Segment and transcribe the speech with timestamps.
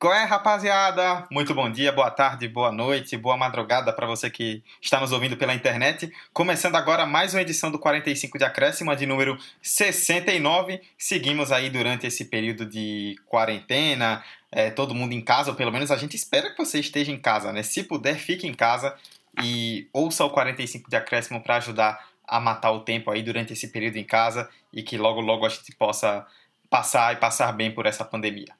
[0.00, 1.26] Qual é, rapaziada?
[1.28, 5.36] Muito bom dia, boa tarde, boa noite, boa madrugada para você que está nos ouvindo
[5.36, 6.08] pela internet.
[6.32, 10.80] Começando agora mais uma edição do 45 de Acréscimo, de número 69.
[10.96, 14.22] Seguimos aí durante esse período de quarentena,
[14.52, 17.18] é, todo mundo em casa, ou pelo menos a gente espera que você esteja em
[17.18, 17.64] casa, né?
[17.64, 18.94] Se puder, fique em casa
[19.42, 23.66] e ouça o 45 de Acréscimo para ajudar a matar o tempo aí durante esse
[23.66, 26.24] período em casa e que logo, logo a gente possa
[26.70, 28.54] passar e passar bem por essa pandemia.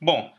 [0.00, 0.32] Bom,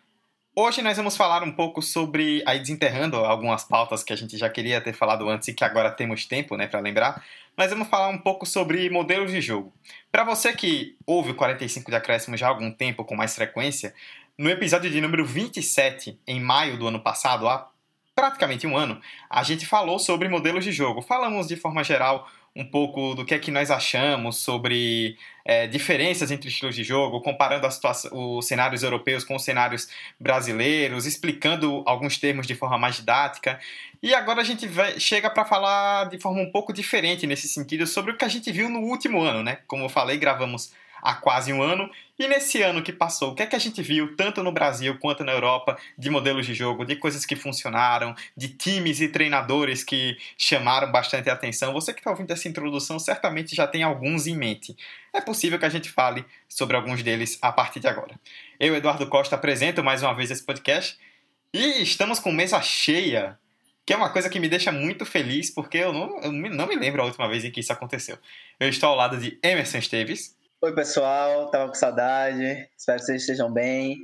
[0.56, 4.48] Hoje nós vamos falar um pouco sobre, aí desenterrando algumas pautas que a gente já
[4.48, 7.26] queria ter falado antes e que agora temos tempo, né, para lembrar,
[7.58, 9.74] nós vamos falar um pouco sobre modelos de jogo.
[10.12, 13.96] Para você que ouve o 45 de acréscimo já há algum tempo com mais frequência,
[14.38, 17.68] no episódio de número 27, em maio do ano passado, há
[18.14, 21.02] praticamente um ano, a gente falou sobre modelos de jogo.
[21.02, 26.30] Falamos de forma geral um pouco do que é que nós achamos sobre é, diferenças
[26.30, 27.68] entre estilos de jogo, comparando
[28.12, 29.88] os cenários europeus com os cenários
[30.20, 33.60] brasileiros, explicando alguns termos de forma mais didática.
[34.02, 37.88] E agora a gente vai, chega para falar de forma um pouco diferente nesse sentido
[37.88, 39.60] sobre o que a gente viu no último ano, né?
[39.68, 40.72] Como eu falei, gravamos
[41.04, 41.90] há quase um ano.
[42.18, 44.98] E nesse ano que passou, o que é que a gente viu, tanto no Brasil
[45.00, 49.84] quanto na Europa, de modelos de jogo, de coisas que funcionaram, de times e treinadores
[49.84, 51.74] que chamaram bastante atenção?
[51.74, 54.76] Você que está ouvindo essa introdução certamente já tem alguns em mente.
[55.14, 58.18] É possível que a gente fale sobre alguns deles a partir de agora.
[58.60, 60.98] Eu, Eduardo Costa, apresento mais uma vez esse podcast
[61.54, 63.38] e estamos com mesa cheia
[63.86, 66.76] que é uma coisa que me deixa muito feliz, porque eu não, eu não me
[66.76, 68.18] lembro a última vez em que isso aconteceu.
[68.60, 70.36] Eu estou ao lado de Emerson Esteves.
[70.64, 72.70] Oi, pessoal, tava com saudade.
[72.78, 73.98] Espero que vocês estejam bem.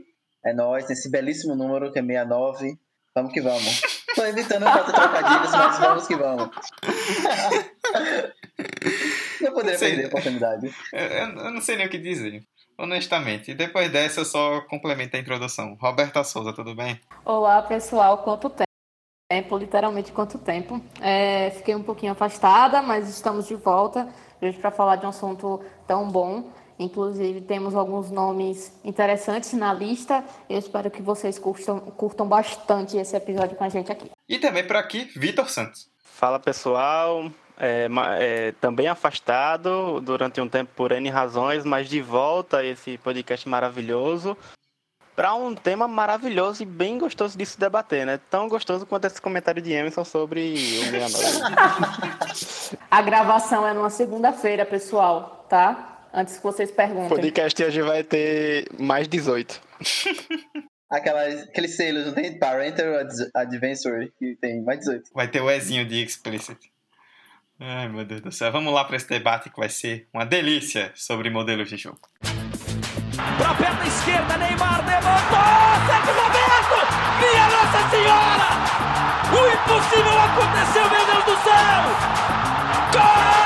[0.44, 2.78] É nóis, nesse belíssimo número que é 69.
[3.16, 3.82] Vamos que vamos.
[4.14, 6.50] Tô evitando fazer trocadilhos, mas vamos que vamos.
[9.40, 10.76] não poderia perder a oportunidade.
[10.92, 12.44] Eu, eu, não sei nem o que dizer,
[12.78, 13.54] honestamente.
[13.54, 15.78] Depois dessa, eu só complemento a introdução.
[15.80, 17.00] Roberta Souza, tudo bem?
[17.24, 18.18] Olá, pessoal.
[18.18, 18.54] Quanto
[19.30, 19.58] tempo?
[19.58, 20.84] Literalmente quanto tempo?
[21.00, 24.10] É, fiquei um pouquinho afastada, mas estamos de volta
[24.48, 26.52] hoje para falar de um assunto tão bom.
[26.78, 30.24] Inclusive, temos alguns nomes interessantes na lista.
[30.50, 34.10] Eu espero que vocês curtam, curtam bastante esse episódio com a gente aqui.
[34.28, 35.90] E também por aqui, Vitor Santos.
[36.02, 42.58] Fala pessoal, é, é, também afastado durante um tempo por N razões, mas de volta
[42.58, 44.38] a esse podcast maravilhoso
[45.20, 48.22] para um tema maravilhoso e bem gostoso de se debater, né?
[48.30, 50.56] Tão gostoso quanto esse comentário de Emerson sobre
[50.88, 51.08] o meia
[52.90, 56.08] A gravação é numa segunda-feira, pessoal, tá?
[56.14, 57.08] Antes que vocês perguntem.
[57.08, 59.62] O podcast hoje vai ter mais 18.
[60.90, 62.40] Aquelas, aqueles selos, não tem?
[62.40, 62.88] Parental
[63.36, 65.12] Advisory, que tem mais 18.
[65.14, 66.58] Vai ter o Ezinho de Explicit.
[67.60, 68.54] Ai, meu Deus do céu.
[68.54, 72.00] Vamos lá para esse debate que vai ser uma delícia sobre modelos de jogo.
[73.80, 75.40] Perna esquerda, Neymar levantou!
[75.88, 76.78] Sérgio Roberto!
[77.20, 78.48] Minha Nossa Senhora!
[79.32, 81.82] O impossível aconteceu, meu Deus do céu!
[82.92, 83.40] Gol!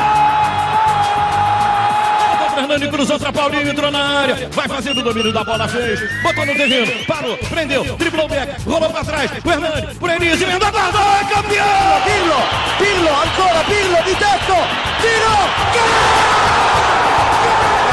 [2.55, 6.45] Fernando cruzou para Paulinho, entrou na área, vai fazendo o domínio da bola, fez, botou
[6.45, 10.71] no terreno, parou, prendeu, driblou o back, rolou para trás, o Hernani, por Enis, emendou,
[10.71, 12.01] guardou, é campeão!
[12.05, 12.41] Pirlo,
[12.79, 14.55] Pirlo, ancora Pirlo, de teto,
[15.01, 15.35] tiro,
[15.73, 17.02] gol!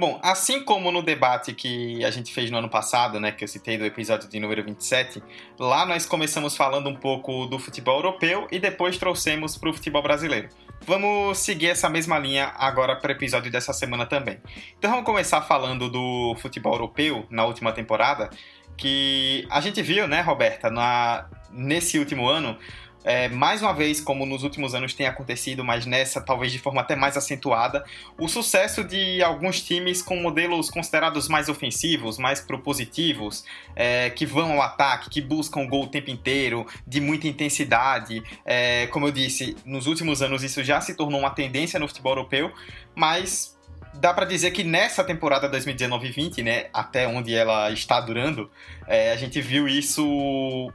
[0.00, 3.48] Bom, assim como no debate que a gente fez no ano passado, né, que eu
[3.48, 5.22] citei do episódio de número 27,
[5.58, 10.02] lá nós começamos falando um pouco do futebol europeu e depois trouxemos para o futebol
[10.02, 10.48] brasileiro.
[10.86, 14.38] Vamos seguir essa mesma linha agora para o episódio dessa semana também.
[14.78, 18.30] Então vamos começar falando do futebol europeu na última temporada,
[18.78, 22.56] que a gente viu, né, Roberta, na, nesse último ano,
[23.02, 26.80] é, mais uma vez, como nos últimos anos tem acontecido, mas nessa talvez de forma
[26.80, 27.84] até mais acentuada,
[28.18, 33.44] o sucesso de alguns times com modelos considerados mais ofensivos, mais propositivos,
[33.74, 38.22] é, que vão ao ataque, que buscam gol o tempo inteiro, de muita intensidade.
[38.44, 42.12] É, como eu disse, nos últimos anos isso já se tornou uma tendência no futebol
[42.12, 42.52] europeu,
[42.94, 43.58] mas
[43.94, 48.50] dá para dizer que nessa temporada 2019-20, né, até onde ela está durando,
[48.86, 50.72] é, a gente viu isso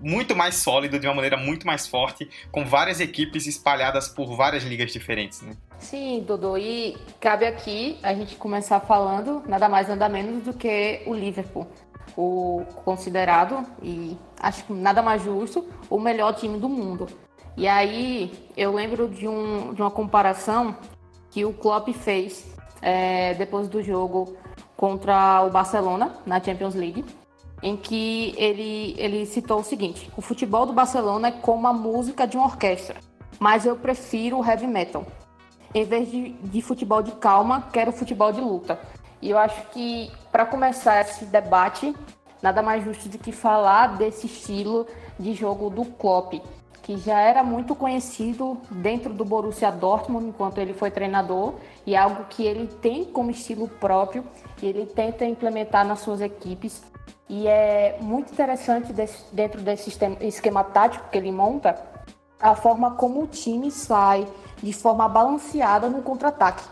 [0.00, 4.62] muito mais sólido, de uma maneira muito mais forte, com várias equipes espalhadas por várias
[4.62, 5.56] ligas diferentes, né?
[5.78, 11.02] Sim, Dodô, e cabe aqui a gente começar falando nada mais nada menos do que
[11.06, 11.66] o Liverpool,
[12.16, 17.06] o considerado e acho que nada mais justo o melhor time do mundo.
[17.56, 20.76] E aí eu lembro de, um, de uma comparação
[21.30, 22.46] que o Klopp fez
[22.82, 24.36] é, depois do jogo
[24.76, 27.04] contra o Barcelona na Champions League,
[27.62, 32.26] em que ele, ele citou o seguinte: o futebol do Barcelona é como a música
[32.26, 32.96] de uma orquestra,
[33.38, 35.06] mas eu prefiro o heavy metal.
[35.74, 38.78] Em vez de, de futebol de calma, quero futebol de luta.
[39.20, 41.94] E eu acho que para começar esse debate,
[42.42, 44.86] nada mais justo do que falar desse estilo
[45.18, 46.34] de jogo do Klopp,
[46.82, 51.54] que já era muito conhecido dentro do Borussia Dortmund enquanto ele foi treinador
[51.84, 54.24] e é algo que ele tem como estilo próprio
[54.62, 56.82] e ele tenta implementar nas suas equipes.
[57.28, 61.76] E é muito interessante desse, dentro desse esquema tático que ele monta
[62.40, 64.26] a forma como o time sai
[64.62, 66.64] de forma balanceada no contra-ataque.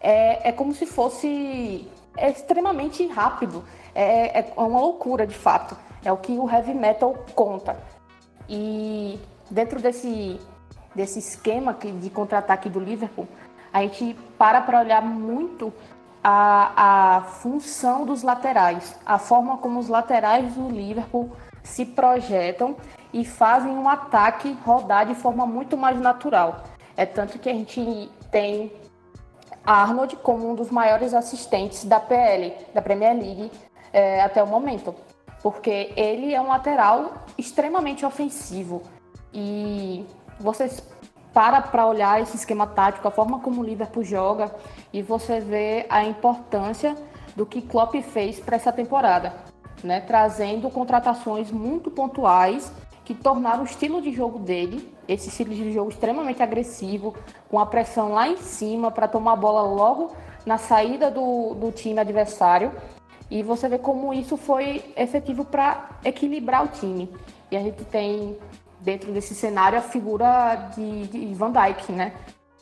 [0.00, 1.88] É, é como se fosse
[2.18, 3.64] extremamente rápido.
[3.94, 5.76] É, é uma loucura, de fato.
[6.04, 7.76] É o que o heavy metal conta.
[8.48, 9.18] E
[9.50, 10.38] dentro desse,
[10.94, 13.26] desse esquema de contra-ataque do Liverpool,
[13.72, 15.72] a gente para para olhar muito
[16.28, 21.30] a, a função dos laterais, a forma como os laterais do Liverpool
[21.62, 22.76] se projetam
[23.12, 26.64] e fazem um ataque rodar de forma muito mais natural.
[26.96, 28.72] É tanto que a gente tem
[29.64, 33.52] Arnold como um dos maiores assistentes da PL, da Premier League,
[33.92, 34.96] é, até o momento.
[35.44, 38.82] Porque ele é um lateral extremamente ofensivo.
[39.32, 40.04] E
[40.40, 40.82] vocês
[41.36, 44.50] para para olhar esse esquema tático, a forma como o Liverpool joga,
[44.90, 46.96] e você vê a importância
[47.36, 49.34] do que Klopp fez para essa temporada,
[49.84, 50.00] né?
[50.00, 52.72] trazendo contratações muito pontuais
[53.04, 57.14] que tornaram o estilo de jogo dele, esse estilo de jogo extremamente agressivo,
[57.50, 60.12] com a pressão lá em cima para tomar a bola logo
[60.46, 62.72] na saída do, do time adversário.
[63.30, 67.10] E você vê como isso foi efetivo para equilibrar o time.
[67.50, 68.38] E a gente tem
[68.86, 72.14] dentro desse cenário a figura de, de Van Dijk, né?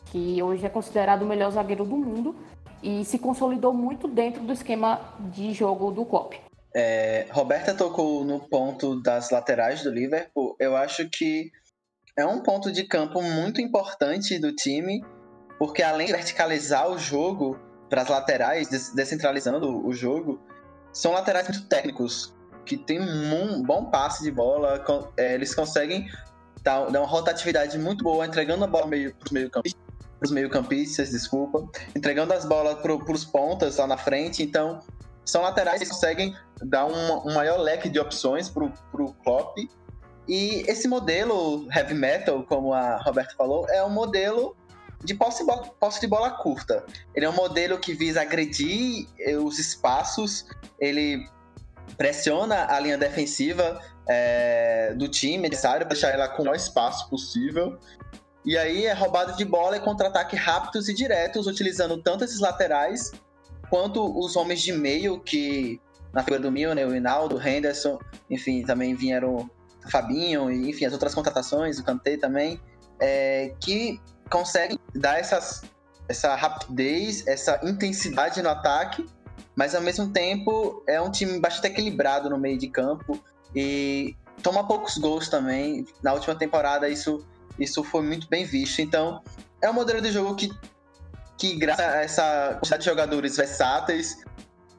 [0.06, 2.34] Que hoje é considerado o melhor zagueiro do mundo
[2.82, 5.00] e se consolidou muito dentro do esquema
[5.34, 6.34] de jogo do Klopp.
[6.74, 10.56] É, Roberta tocou no ponto das laterais do Liverpool.
[10.58, 11.52] Eu acho que
[12.16, 15.04] é um ponto de campo muito importante do time,
[15.58, 17.60] porque além de verticalizar o jogo
[17.90, 20.40] para as laterais, descentralizando o jogo,
[20.90, 24.82] são laterais muito técnicos, que têm um bom passe de bola,
[25.16, 26.10] é, eles conseguem
[26.62, 31.68] dar uma rotatividade muito boa, entregando a bola meio, para os meio-campistas, meio campistas, desculpa,
[31.94, 34.80] entregando as bolas para os pontas lá na frente, então
[35.24, 39.58] são laterais que conseguem dar um, um maior leque de opções para o Klopp.
[40.26, 44.56] E esse modelo heavy metal, como a Roberta falou, é um modelo
[45.02, 45.44] de posse,
[45.78, 46.84] posse de bola curta.
[47.14, 50.46] Ele é um modelo que visa agredir eh, os espaços,
[50.80, 51.28] ele
[51.96, 57.08] pressiona a linha defensiva é, do time necessário para deixar ela com o maior espaço
[57.08, 57.78] possível.
[58.44, 63.12] E aí é roubada de bola e contra-ataque rápidos e diretos, utilizando tanto esses laterais
[63.70, 65.80] quanto os homens de meio, que
[66.12, 67.98] na figura do Milner, o Hinaldo, o Henderson,
[68.30, 69.34] enfim, também vieram
[69.84, 72.60] o Fabinho, e, enfim, as outras contratações, o Kanté também,
[73.00, 74.00] é, que
[74.30, 75.62] conseguem dar essas,
[76.08, 79.04] essa rapidez, essa intensidade no ataque,
[79.56, 83.22] mas ao mesmo tempo é um time bastante equilibrado no meio de campo
[83.54, 85.86] e toma poucos gols também.
[86.02, 87.24] Na última temporada isso,
[87.58, 88.80] isso foi muito bem visto.
[88.80, 89.22] Então
[89.62, 90.50] é um modelo de jogo que
[91.36, 94.24] que graças a essa quantidade de jogadores versáteis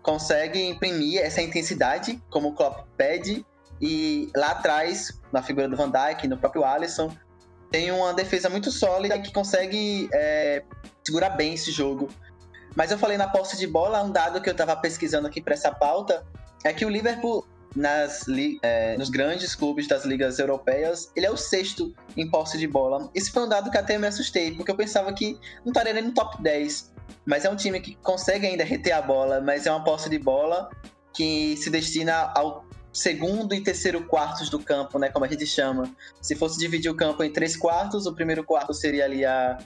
[0.02, 3.46] consegue imprimir essa intensidade como o Klopp pede
[3.82, 7.12] e lá atrás na figura do Van Dijk no próprio Alisson
[7.72, 10.64] tem uma defesa muito sólida que consegue é,
[11.04, 12.08] segurar bem esse jogo
[12.76, 15.54] mas eu falei na posse de bola um dado que eu estava pesquisando aqui para
[15.54, 16.26] essa pauta
[16.64, 18.26] é que o Liverpool nas,
[18.62, 23.10] é, nos grandes clubes das ligas europeias, ele é o sexto em posse de bola.
[23.14, 26.04] Esse foi um dado que até me assustei, porque eu pensava que não estaria nem
[26.04, 26.94] no top 10.
[27.26, 30.18] Mas é um time que consegue ainda reter a bola, mas é uma posse de
[30.18, 30.70] bola
[31.14, 35.94] que se destina ao segundo e terceiro quartos do campo, né, como a gente chama.
[36.22, 39.58] Se fosse dividir o campo em três quartos, o primeiro quarto seria ali a,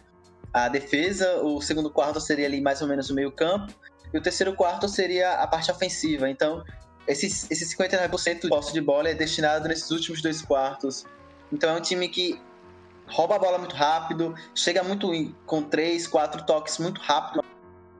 [0.53, 3.73] a defesa, o segundo quarto seria ali mais ou menos o meio campo,
[4.13, 6.29] e o terceiro quarto seria a parte ofensiva.
[6.29, 6.63] Então,
[7.07, 11.05] esse, esse 59% de posse de bola é destinado nesses últimos dois quartos.
[11.51, 12.39] Então é um time que
[13.07, 15.11] rouba a bola muito rápido, chega muito
[15.45, 17.43] com três, quatro toques muito rápido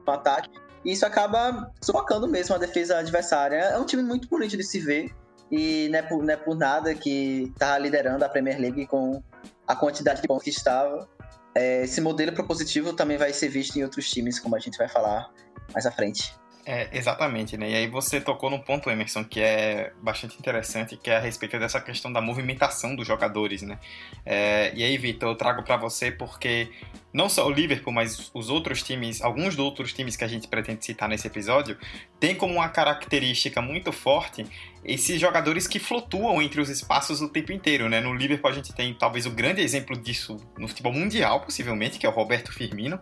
[0.06, 0.50] no ataque.
[0.84, 3.56] E isso acaba sufocando mesmo a defesa adversária.
[3.56, 5.12] É um time muito bonito de se ver.
[5.50, 9.20] E não é por, não é por nada que está liderando a Premier League com
[9.66, 11.08] a quantidade de pontos que estava.
[11.54, 14.88] É, esse modelo propositivo também vai ser visto em outros times, como a gente vai
[14.88, 15.30] falar
[15.72, 16.39] mais à frente.
[16.72, 17.68] É, exatamente, né?
[17.68, 21.58] E aí você tocou num ponto, Emerson, que é bastante interessante, que é a respeito
[21.58, 23.76] dessa questão da movimentação dos jogadores, né?
[24.24, 26.70] É, e aí, Vitor, eu trago para você porque
[27.12, 30.46] não só o Liverpool, mas os outros times, alguns dos outros times que a gente
[30.46, 31.76] pretende citar nesse episódio,
[32.20, 34.46] tem como uma característica muito forte
[34.84, 37.98] esses jogadores que flutuam entre os espaços o tempo inteiro, né?
[38.00, 42.06] No Liverpool a gente tem talvez o grande exemplo disso no futebol mundial, possivelmente, que
[42.06, 43.00] é o Roberto Firmino,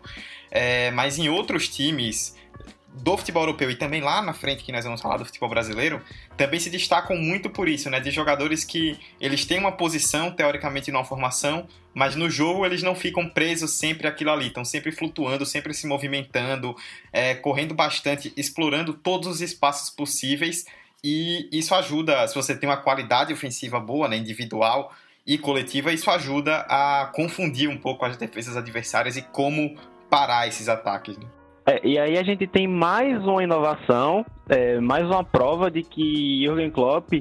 [0.50, 2.34] é, mas em outros times
[3.02, 6.02] do futebol europeu e também lá na frente que nós vamos falar do futebol brasileiro,
[6.36, 8.00] também se destacam muito por isso, né?
[8.00, 12.94] De jogadores que eles têm uma posição teoricamente numa formação, mas no jogo eles não
[12.94, 16.76] ficam presos sempre aquilo ali, estão sempre flutuando, sempre se movimentando,
[17.12, 20.64] é, correndo bastante, explorando todos os espaços possíveis
[21.02, 24.92] e isso ajuda, se você tem uma qualidade ofensiva boa, né, individual
[25.26, 29.76] e coletiva, isso ajuda a confundir um pouco as defesas adversárias e como
[30.10, 31.16] parar esses ataques.
[31.16, 31.26] Né?
[31.68, 36.42] É, e aí a gente tem mais uma inovação, é, mais uma prova de que
[36.42, 37.12] Jürgen Klopp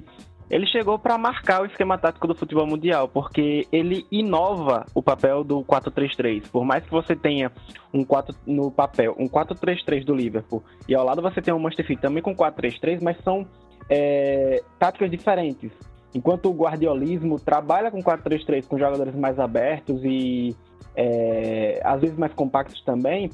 [0.49, 5.43] ele chegou para marcar o esquema tático do futebol mundial, porque ele inova o papel
[5.43, 6.49] do 4-3-3.
[6.49, 7.51] Por mais que você tenha
[7.93, 11.87] um 4 no papel, um 4-3-3 do Liverpool, e ao lado você tem um Manchester
[11.87, 13.45] City também com 4-3-3, mas são
[13.89, 15.71] é, táticas diferentes.
[16.15, 20.55] Enquanto o guardiolismo trabalha com 4-3-3 com jogadores mais abertos e
[20.95, 23.29] é, às vezes mais compactos também,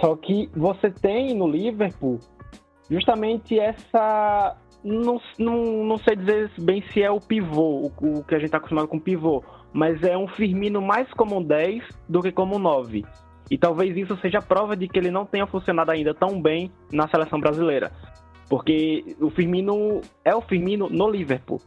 [0.00, 2.18] só que você tem no Liverpool
[2.90, 4.56] justamente essa.
[4.84, 8.46] Não, não, não sei dizer bem se é o pivô, o, o que a gente
[8.46, 12.56] está acostumado com pivô, mas é um Firmino mais como um 10 do que como
[12.56, 13.04] um 9.
[13.50, 17.08] E talvez isso seja prova de que ele não tenha funcionado ainda tão bem na
[17.08, 17.90] seleção brasileira.
[18.48, 21.60] Porque o Firmino é o Firmino no Liverpool.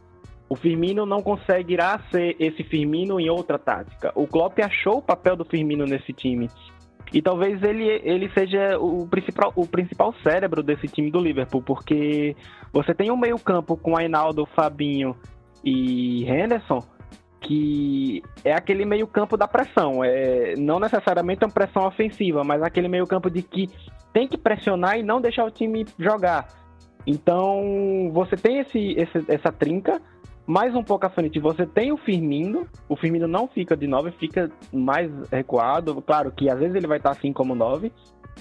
[0.48, 4.12] O Firmino não conseguirá ser esse Firmino em outra tática.
[4.14, 6.48] O Klopp achou o papel do Firmino nesse time.
[7.12, 12.36] E talvez ele, ele seja o principal, o principal cérebro desse time do Liverpool, porque
[12.72, 15.16] você tem um meio-campo com Ainaldo, Fabinho
[15.64, 16.82] e Henderson,
[17.40, 20.04] que é aquele meio-campo da pressão.
[20.04, 23.68] É, não necessariamente uma pressão ofensiva, mas aquele meio-campo de que
[24.12, 26.46] tem que pressionar e não deixar o time jogar.
[27.06, 30.00] Então, você tem esse, esse, essa trinca,
[30.46, 34.10] mais um pouco à frente você tem o Firmino, o Firmino não fica de 9,
[34.12, 37.92] fica mais recuado, claro que às vezes ele vai estar assim como 9,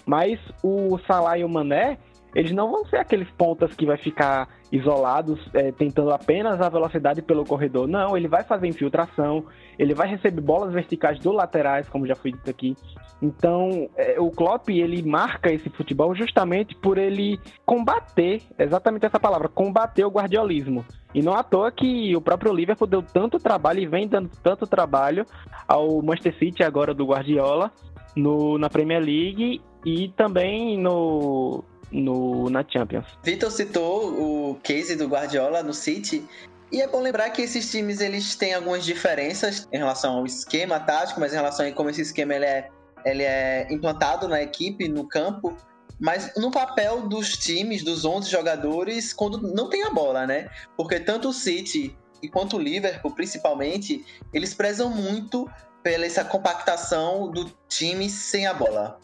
[0.06, 1.98] mas o Salah e o Mané,
[2.34, 7.22] eles não vão ser aqueles pontas que vai ficar isolados, é, tentando apenas a velocidade
[7.22, 7.88] pelo corredor.
[7.88, 9.46] Não, ele vai fazer infiltração,
[9.78, 12.76] ele vai receber bolas verticais do laterais, como já foi dito aqui.
[13.22, 19.50] Então, é, o Klopp, ele marca esse futebol justamente por ele combater, exatamente essa palavra,
[19.50, 20.86] combater o guardiolismo.
[21.14, 24.68] E não à toa que o próprio Liverpool deu tanto trabalho e vem dando tanto
[24.68, 25.26] trabalho
[25.68, 27.72] ao Manchester City agora do Guardiola
[28.16, 33.06] no, na Premier League e também no, no, na Champions.
[33.24, 36.24] Vitor citou o case do Guardiola no City
[36.72, 40.80] e é bom lembrar que esses times eles têm algumas diferenças em relação ao esquema
[40.80, 42.70] tático, mas em relação a como esse esquema ele é
[43.06, 45.56] ele é implantado na equipe, no campo,
[46.00, 50.50] mas no papel dos times, dos 11 jogadores, quando não tem a bola, né?
[50.76, 55.50] Porque tanto o City e quanto o Liverpool, principalmente, eles prezam muito
[55.82, 59.00] pela essa compactação do time sem a bola.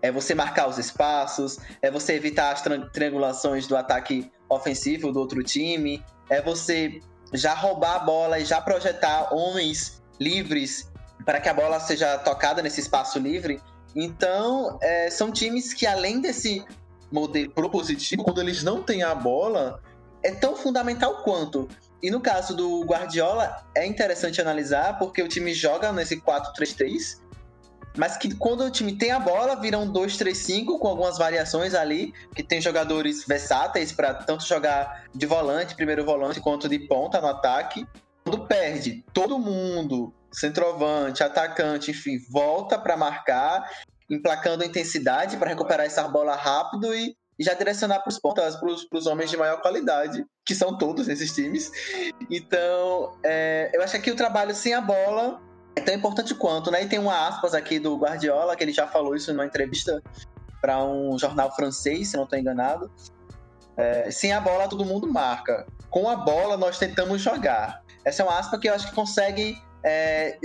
[0.00, 2.62] É você marcar os espaços, é você evitar as
[2.92, 7.00] triangulações do ataque ofensivo do outro time, é você
[7.32, 10.90] já roubar a bola e já projetar homens livres
[11.24, 13.60] para que a bola seja tocada nesse espaço livre.
[13.94, 16.64] Então, é, são times que, além desse
[17.10, 19.82] modelo propositivo, quando eles não têm a bola,
[20.22, 21.68] é tão fundamental quanto.
[22.02, 27.20] E no caso do Guardiola, é interessante analisar porque o time joga nesse 4-3-3,
[27.98, 32.14] mas que quando o time tem a bola, viram um 2-3-5 com algumas variações ali,
[32.34, 37.26] que tem jogadores versáteis para tanto jogar de volante, primeiro volante, quanto de ponta no
[37.26, 37.84] ataque.
[38.24, 43.68] Quando perde todo mundo centroavante, atacante, enfim, volta para marcar,
[44.08, 49.06] emplacando intensidade para recuperar essa bola rápido e, já direcionar para os pontas, para os
[49.06, 51.70] homens de maior qualidade, que são todos nesses times.
[52.30, 55.40] Então, é, eu acho que o trabalho sem a bola
[55.78, 56.82] é tão importante quanto, né?
[56.82, 60.02] E tem uma aspas aqui do Guardiola, que ele já falou isso numa entrevista
[60.60, 62.90] para um jornal francês, se não estou enganado.
[63.76, 65.66] É, sem a bola, todo mundo marca.
[65.88, 67.82] Com a bola, nós tentamos jogar.
[68.04, 70.38] Essa é uma aspa que eu acho que consegue é,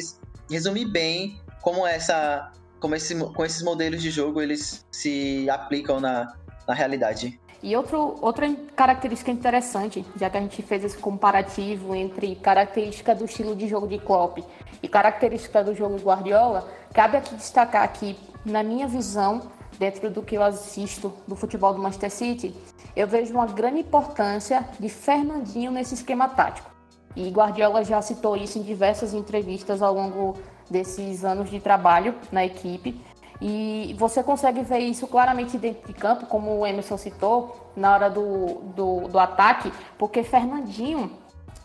[0.50, 6.36] resumir bem como essa como esse, com esses modelos de jogo eles se aplicam na,
[6.68, 7.40] na realidade.
[7.64, 13.24] E outro, outra característica interessante, já que a gente fez esse comparativo entre característica do
[13.24, 14.40] estilo de jogo de Klopp
[14.84, 19.44] e característica do jogo Guardiola, cabe aqui destacar que na minha visão,
[19.80, 22.56] dentro do que eu assisto do futebol do Manchester City,
[22.94, 26.70] eu vejo uma grande importância de Fernandinho nesse esquema tático.
[27.16, 30.36] E Guardiola já citou isso em diversas entrevistas ao longo
[30.70, 33.00] desses anos de trabalho na equipe.
[33.40, 38.10] E você consegue ver isso claramente dentro de campo, como o Emerson citou, na hora
[38.10, 41.12] do, do, do ataque, porque Fernandinho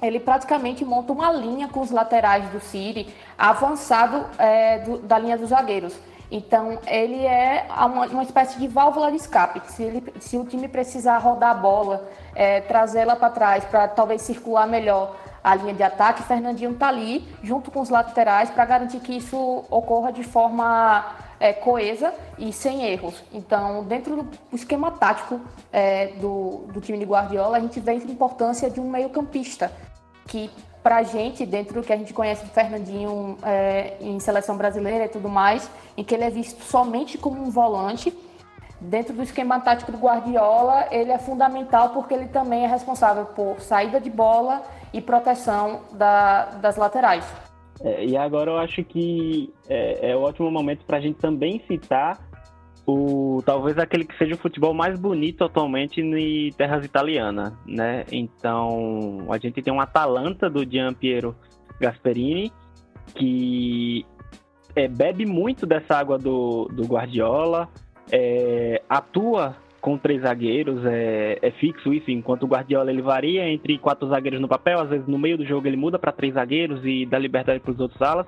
[0.01, 5.37] ele praticamente monta uma linha com os laterais do City, avançado é, do, da linha
[5.37, 5.95] dos zagueiros.
[6.31, 9.63] Então, ele é uma, uma, espécie de válvula de escape.
[9.73, 14.23] Se, ele, se o time precisar rodar a bola, é, trazê-la para trás para talvez
[14.23, 19.01] circular melhor a linha de ataque, Fernandinho está ali, junto com os laterais, para garantir
[19.01, 21.05] que isso ocorra de forma
[21.41, 23.23] é, coesa e sem erros.
[23.33, 25.41] Então, dentro do esquema tático
[25.73, 29.71] é, do, do time de Guardiola, a gente vê a importância de um meio-campista
[30.27, 30.51] que
[30.83, 35.05] para a gente, dentro do que a gente conhece do Fernandinho é, em seleção brasileira
[35.05, 38.17] e tudo mais, em que ele é visto somente como um volante,
[38.81, 43.61] dentro do esquema tático do Guardiola, ele é fundamental porque ele também é responsável por
[43.61, 47.25] saída de bola e proteção da, das laterais.
[47.83, 52.19] É, e agora eu acho que é, é ótimo momento para a gente também citar
[52.87, 58.05] o talvez aquele que seja o futebol mais bonito atualmente em terras italianas, né?
[58.11, 61.37] Então a gente tem um Atalanta do Gian Piero
[61.79, 62.51] Gasperini
[63.15, 64.07] que
[64.75, 67.69] é, bebe muito dessa água do, do Guardiola,
[68.13, 73.79] é, atua com três zagueiros, é, é, fixo isso, enquanto o Guardiola ele varia entre
[73.79, 76.85] quatro zagueiros no papel, às vezes no meio do jogo ele muda para três zagueiros
[76.85, 78.27] e dá liberdade para os outros alas.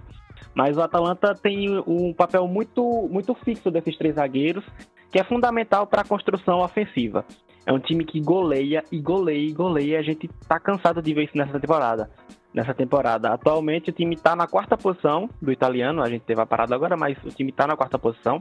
[0.55, 4.65] Mas o Atalanta tem um papel muito, muito fixo desses três zagueiros,
[5.11, 7.25] que é fundamental para a construção ofensiva.
[7.67, 9.99] É um time que goleia e goleia e goleia.
[9.99, 12.11] A gente está cansado de ver isso nessa temporada.
[12.55, 13.29] Nessa temporada.
[13.29, 16.03] Atualmente o time está na quarta posição do italiano.
[16.03, 18.41] A gente teve a parada agora, mas o time está na quarta posição.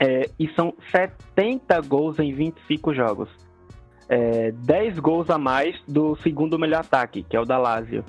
[0.00, 3.28] É, e são 70 gols em 25 jogos.
[4.08, 8.04] É, 10 gols a mais do segundo melhor ataque, que é o da Lazio.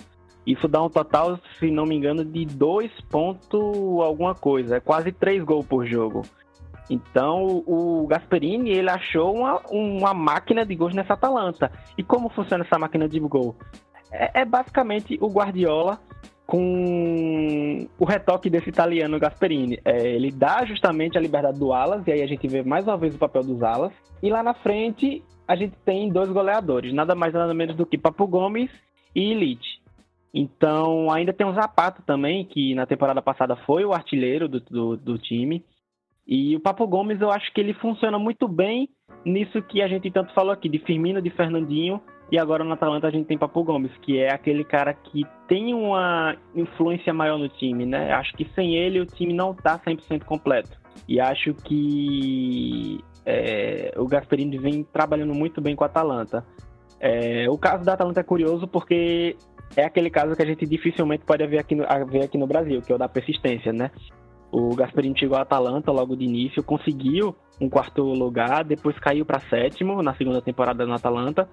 [0.46, 3.62] Isso dá um total, se não me engano, de 2 pontos
[4.02, 4.78] alguma coisa.
[4.78, 6.22] É quase 3 gols por jogo.
[6.90, 11.72] Então o Gasperini ele achou uma, uma máquina de gols nessa Atalanta.
[11.98, 13.56] E como funciona essa máquina de gol?
[14.12, 16.00] É, é basicamente o Guardiola
[16.50, 19.80] com o retoque desse italiano Gasperini.
[19.86, 22.98] É, ele dá justamente a liberdade do Alas, e aí a gente vê mais uma
[22.98, 23.94] vez o papel dos Alas.
[24.22, 28.00] E lá na frente a gente tem dois goleadores, nada mais nada menos do que
[28.00, 28.72] Papo Gomes
[29.16, 29.80] e Elite.
[30.34, 34.98] Então, ainda tem o Zapato também, que na temporada passada foi o artilheiro do, do,
[34.98, 35.64] do, time.
[36.28, 38.90] E o Papo Gomes, eu acho que ele funciona muito bem
[39.24, 42.02] nisso que a gente tanto falou aqui, de Firmino, de Fernandinho.
[42.32, 45.74] E agora no Atalanta a gente tem Papo Gomes, que é aquele cara que tem
[45.74, 48.14] uma influência maior no time, né?
[48.14, 50.80] Acho que sem ele o time não tá 100% completo.
[51.08, 56.46] E acho que é, o Gasperini vem trabalhando muito bem com a Atalanta.
[57.00, 59.36] É, o caso da Atalanta é curioso porque
[59.76, 62.80] é aquele caso que a gente dificilmente pode ver aqui no, ver aqui no Brasil,
[62.82, 63.90] que é o da persistência, né?
[64.52, 69.40] O Gasperini chegou à Atalanta logo de início, conseguiu um quarto lugar, depois caiu para
[69.42, 71.48] sétimo na segunda temporada no Atalanta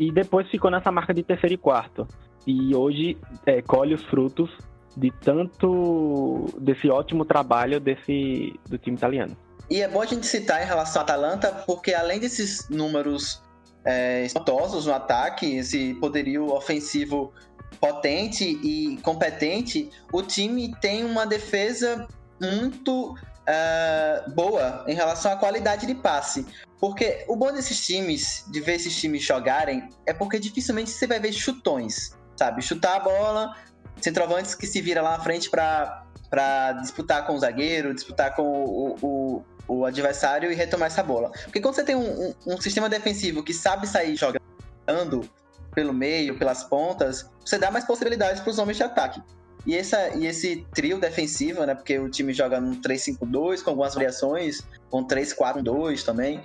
[0.00, 2.08] e depois ficou nessa marca de terceiro e quarto.
[2.46, 4.50] E hoje é, colhe os frutos
[4.96, 9.36] de tanto desse ótimo trabalho desse do time italiano.
[9.68, 13.42] E é bom a gente citar em relação à Atalanta, porque além desses números
[13.84, 17.32] é, espantosos no ataque, esse poderio ofensivo
[17.78, 22.08] potente e competente, o time tem uma defesa
[22.40, 26.46] muito uh, boa em relação à qualidade de passe.
[26.80, 31.20] Porque o bom desses times, de ver esses times jogarem, é porque dificilmente você vai
[31.20, 32.62] ver chutões, sabe?
[32.62, 33.54] Chutar a bola,
[34.00, 38.96] centroavantes que se vira lá na frente para disputar com o zagueiro, disputar com o,
[39.02, 41.30] o, o, adversário e retomar essa bola.
[41.44, 45.28] Porque quando você tem um, um, um sistema defensivo que sabe sair jogando,
[45.74, 49.22] pelo meio, pelas pontas, você dá mais possibilidades para os homens de ataque.
[49.66, 51.74] E, essa, e esse trio defensivo, né?
[51.74, 56.42] Porque o time joga num 3-5-2, com algumas variações, com 3-4-2 também.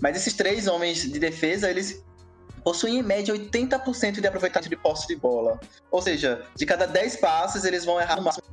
[0.00, 2.02] Mas esses três homens de defesa, eles
[2.64, 5.60] possuem em média 80% de aproveitamento de posse de bola.
[5.90, 8.44] Ou seja, de cada 10 passes, eles vão errar no máximo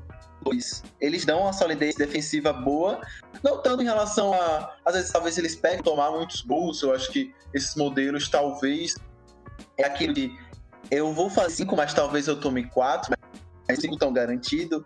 [0.44, 0.84] dois.
[1.00, 3.02] Eles dão uma solidez defensiva boa,
[3.44, 4.76] não tanto em relação a.
[4.86, 6.82] Às vezes, talvez eles peguem tomar muitos gols.
[6.82, 8.96] Eu acho que esses modelos, talvez,
[9.78, 10.38] é aquilo de
[10.90, 13.16] eu vou fazer 5, mas talvez eu tome 4
[13.70, 14.86] receita tão garantido.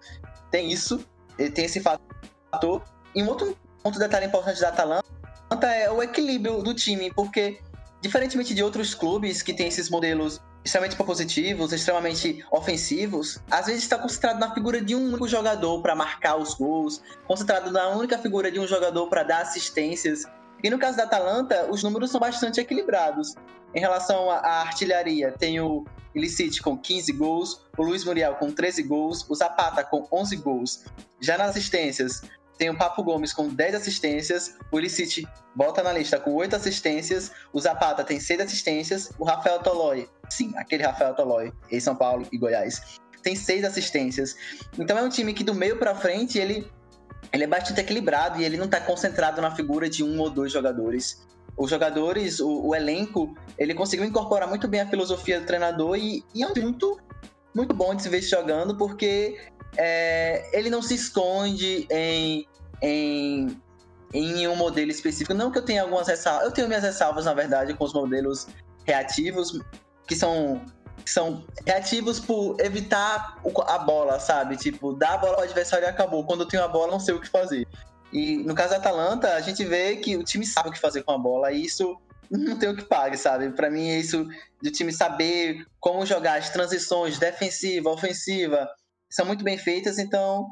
[0.50, 1.06] Tem isso,
[1.54, 2.84] tem esse fator.
[3.16, 7.60] E um outro ponto detalhe importante da Atalanta é o equilíbrio do time, porque
[8.02, 13.98] diferentemente de outros clubes que têm esses modelos extremamente propositivos, extremamente ofensivos, às vezes está
[13.98, 18.52] concentrado na figura de um único jogador para marcar os gols, concentrado na única figura
[18.52, 20.24] de um jogador para dar assistências
[20.64, 23.34] e no caso da Atalanta, os números são bastante equilibrados.
[23.74, 28.84] Em relação à artilharia, tem o Illicit com 15 gols, o Luiz Muriel com 13
[28.84, 30.84] gols, o Zapata com 11 gols.
[31.20, 32.22] Já nas assistências,
[32.58, 37.32] tem o Papo Gomes com 10 assistências, o Illicit volta na lista com 8 assistências,
[37.52, 42.28] o Zapata tem 6 assistências, o Rafael Tolói, sim, aquele Rafael Tolói, em São Paulo
[42.32, 44.36] e Goiás, tem 6 assistências.
[44.78, 46.72] Então é um time que do meio para frente ele,
[47.32, 50.52] ele é bastante equilibrado e ele não está concentrado na figura de um ou dois
[50.52, 51.22] jogadores
[51.58, 56.24] os jogadores, o, o, elenco, ele conseguiu incorporar muito bem a filosofia do treinador e,
[56.34, 57.00] e é um muito,
[57.54, 59.38] muito bom de se ver jogando porque
[59.78, 62.48] é, ele não se esconde em,
[62.82, 63.62] em,
[64.14, 65.34] em um modelo específico.
[65.34, 68.48] Não que eu tenha algumas ressalvas, eu tenho minhas ressalvas, na verdade, com os modelos
[68.86, 69.60] reativos,
[70.08, 70.62] que são
[71.06, 74.56] são reativos por evitar a bola, sabe?
[74.58, 76.26] Tipo, dar a bola ao adversário e acabou.
[76.26, 77.68] Quando eu tenho a bola, não sei o que fazer.
[78.12, 81.04] E no caso da Atalanta, a gente vê que o time sabe o que fazer
[81.04, 81.98] com a bola, e isso
[82.30, 83.50] não tem o que pague, sabe?
[83.52, 84.28] Para mim é isso
[84.62, 88.70] de o time saber como jogar as transições defensiva, ofensiva,
[89.10, 90.48] são muito bem feitas, então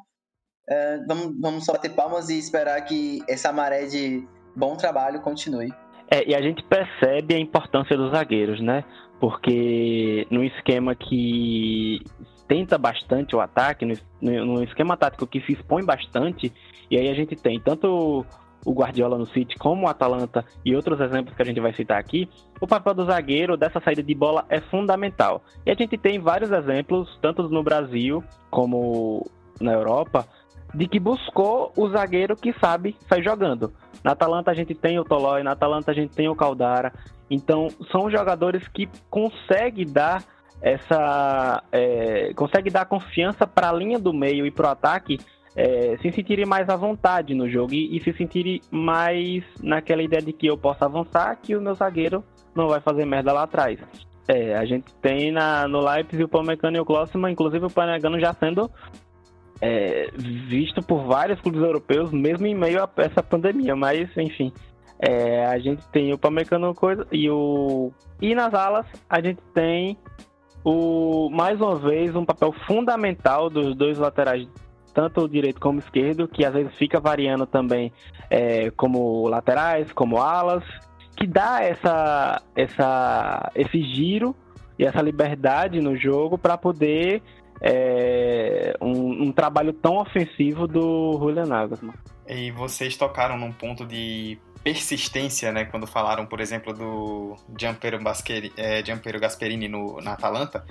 [0.69, 5.73] é, vamos, vamos só bater palmas e esperar que essa maré de bom trabalho continue.
[6.11, 8.83] É, e a gente percebe a importância dos zagueiros, né?
[9.19, 12.01] Porque no esquema que
[12.47, 13.85] tenta bastante o ataque,
[14.19, 16.51] no esquema tático que se expõe bastante,
[16.89, 18.25] e aí a gente tem tanto
[18.65, 21.99] o Guardiola no City, como o Atalanta e outros exemplos que a gente vai citar
[21.99, 22.27] aqui,
[22.59, 25.43] o papel do zagueiro dessa saída de bola é fundamental.
[25.65, 29.25] E a gente tem vários exemplos, tanto no Brasil como
[29.61, 30.27] na Europa,
[30.73, 33.71] de que buscou o zagueiro que sabe sair jogando.
[34.03, 36.93] Na Atalanta a gente tem o Tolói, na Atalanta a gente tem o Caldara.
[37.29, 40.23] Então são jogadores que conseguem dar
[40.61, 45.17] essa é, consegue dar confiança para a linha do meio e para o ataque
[45.55, 50.21] é, se sentirem mais à vontade no jogo e, e, se sentirem mais naquela ideia
[50.21, 52.23] de que eu posso avançar, que o meu zagueiro
[52.55, 53.79] não vai fazer merda lá atrás.
[54.27, 58.19] É, a gente tem na, no Leipzig o Pamecano e o Klossman, inclusive o Pamecano
[58.19, 58.69] já sendo
[59.61, 64.51] é, visto por vários clubes europeus, mesmo em meio a essa pandemia, mas enfim.
[65.01, 67.89] É, a gente tem o Pamecano coisa e o
[68.21, 69.97] e nas alas a gente tem
[70.61, 74.45] o mais uma vez um papel fundamental dos dois laterais
[74.93, 77.93] tanto o direito como o esquerdo, que às vezes fica variando também
[78.29, 80.63] é, como laterais, como alas,
[81.15, 84.35] que dá essa, essa, esse giro
[84.77, 87.21] e essa liberdade no jogo para poder
[87.61, 91.95] é, um, um, trabalho tão ofensivo do Julian Nagelsmann.
[92.27, 95.65] E vocês tocaram num ponto de persistência, né?
[95.65, 97.99] Quando falaram, por exemplo, do Gianpiero,
[98.57, 100.65] é, Gianpiero Gasperini no, na Atalanta.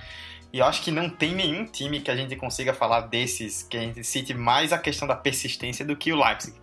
[0.53, 3.77] E eu acho que não tem nenhum time que a gente consiga falar desses que
[3.77, 6.57] a gente cite mais a questão da persistência do que o Leipzig.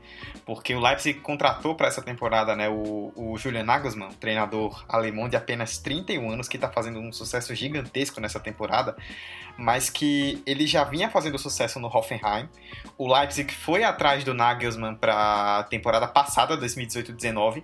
[0.44, 5.36] Porque o Leipzig contratou para essa temporada né, o, o Julian Nagelsmann, treinador alemão de
[5.36, 8.96] apenas 31 anos, que está fazendo um sucesso gigantesco nessa temporada,
[9.58, 12.50] mas que ele já vinha fazendo sucesso no Hoffenheim.
[12.98, 17.64] O Leipzig foi atrás do Nagelsmann para a temporada passada, 2018-19,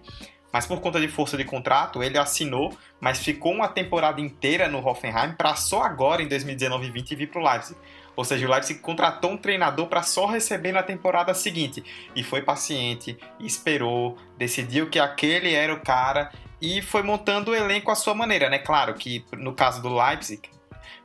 [0.52, 4.86] mas por conta de força de contrato, ele assinou, mas ficou uma temporada inteira no
[4.86, 7.80] Hoffenheim para só agora, em 2019 e 20, vir para o Leipzig.
[8.16, 11.84] Ou seja, o Leipzig contratou um treinador para só receber na temporada seguinte.
[12.16, 17.90] E foi paciente, esperou, decidiu que aquele era o cara e foi montando o elenco
[17.90, 18.60] à sua maneira, né?
[18.60, 20.42] Claro que no caso do Leipzig,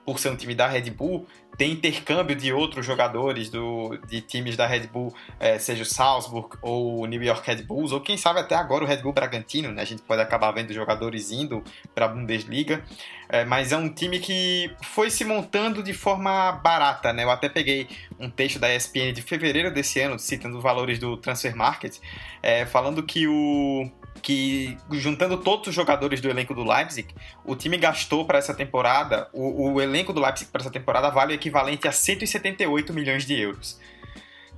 [0.05, 1.27] por ser um time da Red Bull,
[1.57, 6.57] tem intercâmbio de outros jogadores do, de times da Red Bull, é, seja o Salzburg
[6.61, 9.73] ou o New York Red Bulls, ou quem sabe até agora o Red Bull Bragantino,
[9.73, 9.83] né?
[9.83, 11.63] A gente pode acabar vendo jogadores indo
[11.95, 12.83] para a Bundesliga,
[13.29, 17.25] é, mas é um time que foi se montando de forma barata, né?
[17.25, 17.89] Eu até peguei
[18.19, 21.99] um texto da ESPN de fevereiro desse ano, citando os valores do Transfer Market,
[22.43, 23.91] é, falando que o
[24.27, 29.29] que juntando todos os jogadores do elenco do Leipzig, o time gastou para essa temporada,
[29.33, 33.41] o, o elenco do Leipzig para essa temporada vale o equivalente a 178 milhões de
[33.41, 33.79] euros.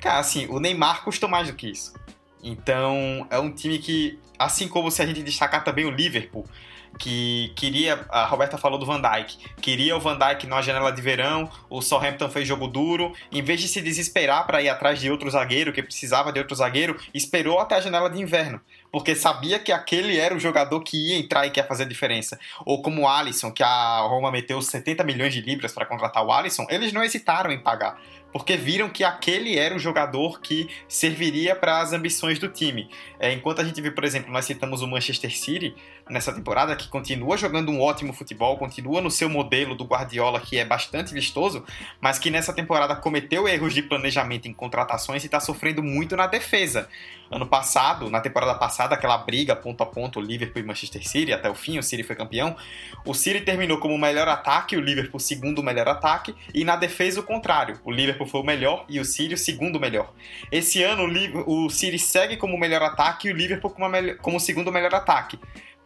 [0.01, 1.93] Cara, assim, o Neymar custou mais do que isso.
[2.43, 6.47] Então, é um time que, assim como se a gente destacar também o Liverpool,
[6.99, 11.01] que queria, a Roberta falou do Van Dijk, queria o Van Dijk na janela de
[11.01, 15.11] verão, o Southampton fez jogo duro, em vez de se desesperar para ir atrás de
[15.11, 19.59] outro zagueiro, que precisava de outro zagueiro, esperou até a janela de inverno, porque sabia
[19.59, 22.39] que aquele era o jogador que ia entrar e que ia fazer a diferença.
[22.65, 26.33] Ou como o Alisson, que a Roma meteu 70 milhões de libras para contratar o
[26.33, 27.99] Alisson, eles não hesitaram em pagar
[28.33, 32.89] porque viram que aquele era o jogador que serviria para as ambições do time.
[33.19, 35.75] É, enquanto a gente vê, por exemplo, nós citamos o Manchester City
[36.11, 40.59] nessa temporada, que continua jogando um ótimo futebol, continua no seu modelo do Guardiola, que
[40.59, 41.65] é bastante vistoso,
[42.01, 46.27] mas que nessa temporada cometeu erros de planejamento em contratações e está sofrendo muito na
[46.27, 46.89] defesa.
[47.31, 51.51] Ano passado, na temporada passada, aquela briga ponto a ponto, Liverpool e Manchester City, até
[51.51, 52.57] o fim, o City foi campeão.
[53.05, 57.21] O City terminou como o melhor ataque, o Liverpool segundo melhor ataque, e na defesa
[57.21, 57.79] o contrário.
[57.85, 60.11] O Liverpool foi o melhor e o City o segundo melhor.
[60.51, 61.05] Esse ano
[61.47, 63.75] o City segue como o melhor ataque e o Liverpool
[64.23, 65.39] como o segundo melhor ataque.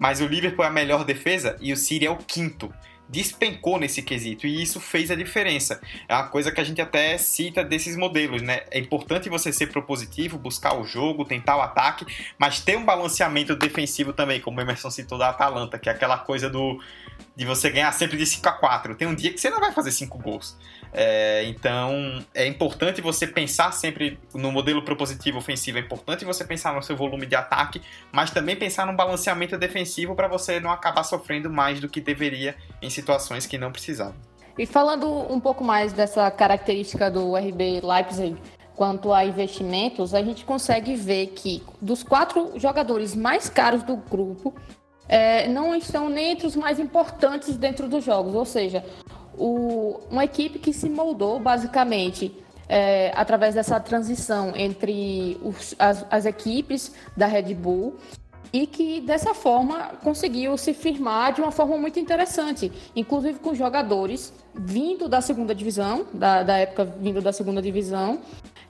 [0.02, 2.74] Mas o Liverpool é a melhor defesa e o City é o quinto
[3.12, 5.78] despencou nesse quesito e isso fez a diferença.
[6.08, 8.62] É uma coisa que a gente até cita desses modelos, né?
[8.70, 12.06] É importante você ser propositivo, buscar o jogo, tentar o ataque,
[12.38, 16.16] mas ter um balanceamento defensivo também, como o Emerson citou da Atalanta, que é aquela
[16.16, 16.80] coisa do
[17.36, 18.94] de você ganhar sempre de 5 a 4.
[18.94, 20.56] Tem um dia que você não vai fazer 5 gols.
[20.94, 26.74] É, então é importante você pensar sempre no modelo propositivo ofensivo, é importante você pensar
[26.74, 27.80] no seu volume de ataque,
[28.12, 32.54] mas também pensar no balanceamento defensivo para você não acabar sofrendo mais do que deveria
[32.82, 34.14] em situações que não precisava.
[34.58, 38.36] E falando um pouco mais dessa característica do RB Leipzig
[38.74, 44.54] quanto a investimentos, a gente consegue ver que dos quatro jogadores mais caros do grupo,
[45.08, 48.84] é, não estão nem entre os mais importantes dentro dos jogos, ou seja,
[49.36, 52.34] o, uma equipe que se moldou basicamente
[52.68, 57.96] é, através dessa transição entre os, as, as equipes da Red Bull
[58.52, 64.32] e que dessa forma conseguiu se firmar de uma forma muito interessante, inclusive com jogadores
[64.54, 68.20] vindo da segunda divisão, da, da época vindo da segunda divisão,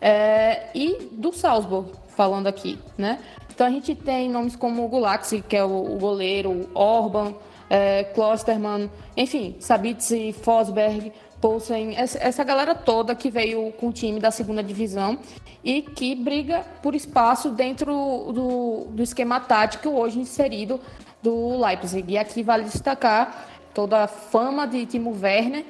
[0.00, 3.18] é, e do Salzburg, falando aqui, né?
[3.52, 7.34] Então a gente tem nomes como o que é o, o goleiro, o Orban,
[7.68, 11.12] é, Klosterman, enfim, Sabitzer, Fosberg,
[11.42, 15.18] Poulsen, essa galera toda que veio com o time da segunda divisão
[15.64, 20.80] e que briga por espaço dentro do, do esquema tático hoje inserido
[21.20, 22.12] do Leipzig.
[22.12, 25.64] E aqui vale destacar toda a fama de Timo Werner,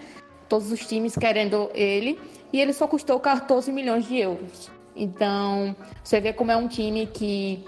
[0.46, 2.20] todos os times querendo ele,
[2.52, 4.70] e ele só custou 14 milhões de euros.
[4.94, 7.64] Então, você vê como é um time que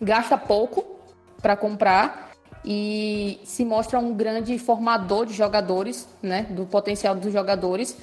[0.00, 0.82] gasta pouco
[1.42, 2.23] para comprar
[2.64, 7.96] e se mostra um grande formador de jogadores, né, do potencial dos jogadores,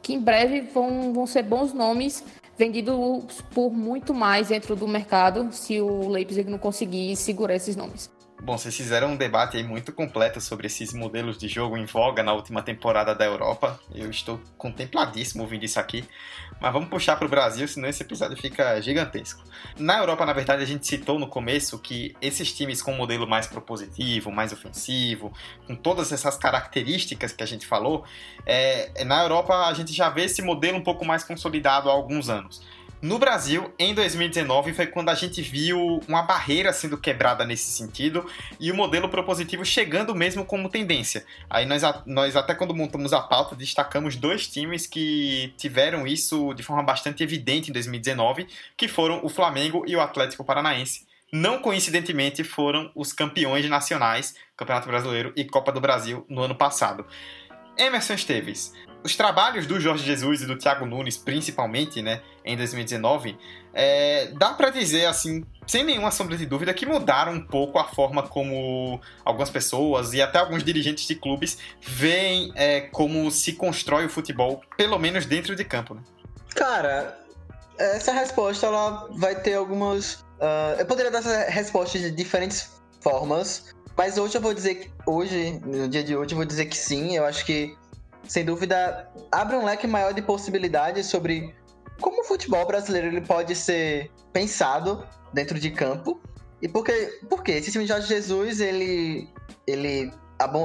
[0.00, 2.22] que em breve vão, vão ser bons nomes
[2.56, 8.10] vendidos por muito mais dentro do mercado se o Leipzig não conseguir segurar esses nomes.
[8.44, 12.34] Bom, vocês fizeram um debate muito completo sobre esses modelos de jogo em voga na
[12.34, 13.80] última temporada da Europa.
[13.94, 16.04] Eu estou contempladíssimo ouvindo isso aqui.
[16.60, 19.42] Mas vamos puxar para o Brasil, senão esse episódio fica gigantesco.
[19.78, 23.26] Na Europa, na verdade, a gente citou no começo que esses times com um modelo
[23.26, 25.32] mais propositivo, mais ofensivo,
[25.66, 28.04] com todas essas características que a gente falou,
[28.44, 32.28] é, na Europa a gente já vê esse modelo um pouco mais consolidado há alguns
[32.28, 32.60] anos.
[33.04, 38.26] No Brasil, em 2019, foi quando a gente viu uma barreira sendo quebrada nesse sentido
[38.58, 41.22] e o modelo propositivo chegando mesmo como tendência.
[41.50, 46.62] Aí nós, nós até quando montamos a pauta, destacamos dois times que tiveram isso de
[46.62, 51.06] forma bastante evidente em 2019, que foram o Flamengo e o Atlético Paranaense.
[51.30, 57.04] Não coincidentemente, foram os campeões nacionais, Campeonato Brasileiro e Copa do Brasil, no ano passado.
[57.76, 58.72] Emerson Esteves,
[59.04, 63.36] os trabalhos do Jorge Jesus e do Thiago Nunes, principalmente, né, em 2019,
[63.74, 67.84] é, dá para dizer, assim, sem nenhuma sombra de dúvida, que mudaram um pouco a
[67.84, 74.06] forma como algumas pessoas e até alguns dirigentes de clubes veem é, como se constrói
[74.06, 76.00] o futebol, pelo menos dentro de campo, né?
[76.54, 77.18] Cara,
[77.78, 80.24] essa resposta ela vai ter algumas.
[80.40, 84.94] Uh, eu poderia dar essa resposta de diferentes formas, mas hoje eu vou dizer que.
[85.06, 87.16] Hoje, no dia de hoje, eu vou dizer que sim.
[87.16, 87.76] Eu acho que
[88.26, 91.54] sem dúvida, abre um leque maior de possibilidades sobre
[92.00, 96.20] como o futebol brasileiro ele pode ser pensado dentro de campo.
[96.60, 97.20] E por quê?
[97.28, 99.28] Porque esse time de Jorge Jesus, ele,
[99.66, 100.12] ele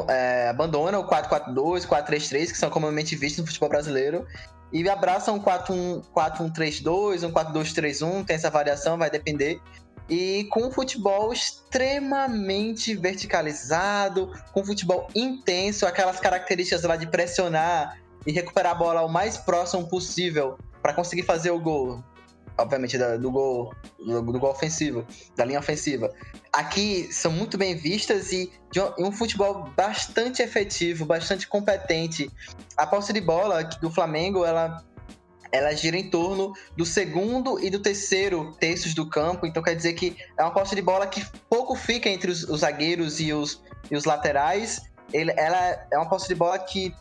[0.09, 4.25] é, abandona o 4-4-2, 4-3-3, que são comumente vistos no futebol brasileiro,
[4.71, 9.59] e abraça um 4-1-3-2, um 4-2-3-1, tem essa variação, vai depender
[10.09, 17.99] e com um futebol extremamente verticalizado, com um futebol intenso, aquelas características lá de pressionar
[18.25, 22.03] e recuperar a bola o mais próximo possível para conseguir fazer o gol.
[22.57, 26.13] Obviamente, do gol, do, gol ofensivo, da linha ofensiva.
[26.51, 32.29] Aqui são muito bem vistas e de um futebol bastante efetivo, bastante competente.
[32.75, 34.83] A posse de bola do Flamengo, ela
[35.51, 39.93] ela gira em torno do segundo e do terceiro terços do campo, então quer dizer
[39.93, 43.63] que é uma posse de bola que pouco fica entre os, os zagueiros e os,
[43.89, 44.81] e os laterais.
[45.11, 46.93] Ele, ela é uma posse de bola que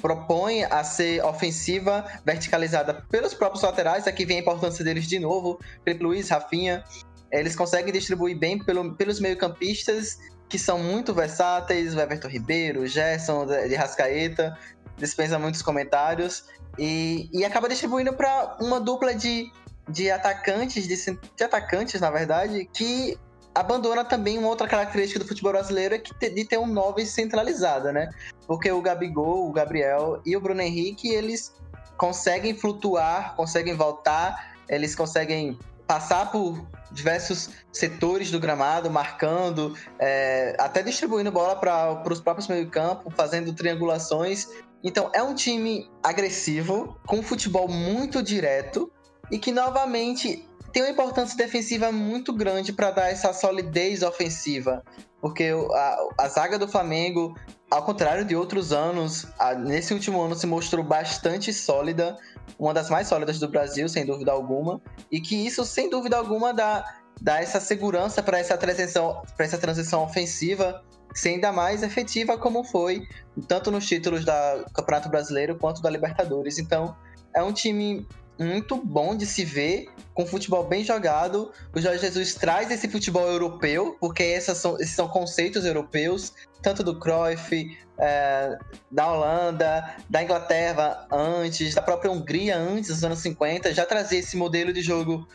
[0.00, 4.06] propõe a ser ofensiva, verticalizada pelos próprios laterais.
[4.06, 6.84] Aqui vem a importância deles de novo, Felipe Luiz, Rafinha.
[7.30, 12.86] Eles conseguem distribuir bem pelo, pelos meio-campistas que são muito versáteis, o Everton Ribeiro, o
[12.86, 14.56] Gerson, de Rascaeta,
[14.98, 16.44] dispensa muitos comentários,
[16.78, 19.50] e, e acaba distribuindo para uma dupla de,
[19.88, 23.18] de atacantes, de, de atacantes, na verdade, que
[23.54, 27.92] abandona também uma outra característica do futebol brasileiro é que de ter um 9 centralizada,
[27.92, 28.08] né?
[28.46, 31.52] Porque o Gabigol, o Gabriel e o Bruno Henrique, eles
[31.96, 40.82] conseguem flutuar, conseguem voltar, eles conseguem passar por diversos setores do gramado, marcando, é, até
[40.82, 44.48] distribuindo bola para os próprios meio-campo, fazendo triangulações.
[44.82, 48.90] Então é um time agressivo, com futebol muito direto
[49.30, 54.82] e que novamente tem uma importância defensiva muito grande para dar essa solidez ofensiva.
[55.20, 57.34] Porque a, a, zaga do Flamengo,
[57.70, 62.16] ao contrário de outros anos, a, nesse último ano se mostrou bastante sólida,
[62.58, 66.54] uma das mais sólidas do Brasil, sem dúvida alguma, e que isso, sem dúvida alguma,
[66.54, 66.84] dá,
[67.20, 70.84] dá essa segurança para essa transição, para essa transição ofensiva
[71.18, 73.06] ser ainda mais efetiva como foi,
[73.46, 74.32] tanto nos títulos do
[74.72, 76.58] Campeonato Brasileiro quanto da Libertadores.
[76.58, 76.96] Então,
[77.34, 78.06] é um time
[78.38, 81.50] muito bom de se ver, com futebol bem jogado.
[81.74, 86.84] O Jorge Jesus traz esse futebol europeu, porque esses são, esses são conceitos europeus, tanto
[86.84, 88.56] do Cruyff, é,
[88.90, 94.36] da Holanda, da Inglaterra antes, da própria Hungria antes dos anos 50, já trazia esse
[94.36, 95.26] modelo de jogo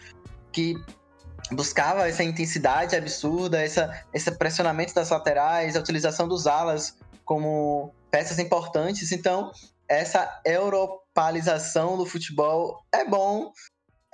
[0.52, 0.76] que
[1.51, 8.39] buscava essa intensidade absurda, essa, esse pressionamento das laterais, a utilização dos alas como peças
[8.39, 9.12] importantes.
[9.12, 9.51] Então,
[9.88, 13.51] essa europalização do futebol é bom.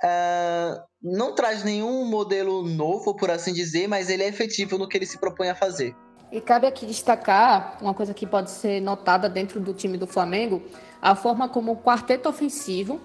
[0.02, 4.96] Uh, não traz nenhum modelo novo, por assim dizer, mas ele é efetivo no que
[4.96, 5.94] ele se propõe a fazer.
[6.32, 10.62] E cabe aqui destacar uma coisa que pode ser notada dentro do time do Flamengo,
[11.02, 13.00] a forma como o quarteto ofensivo,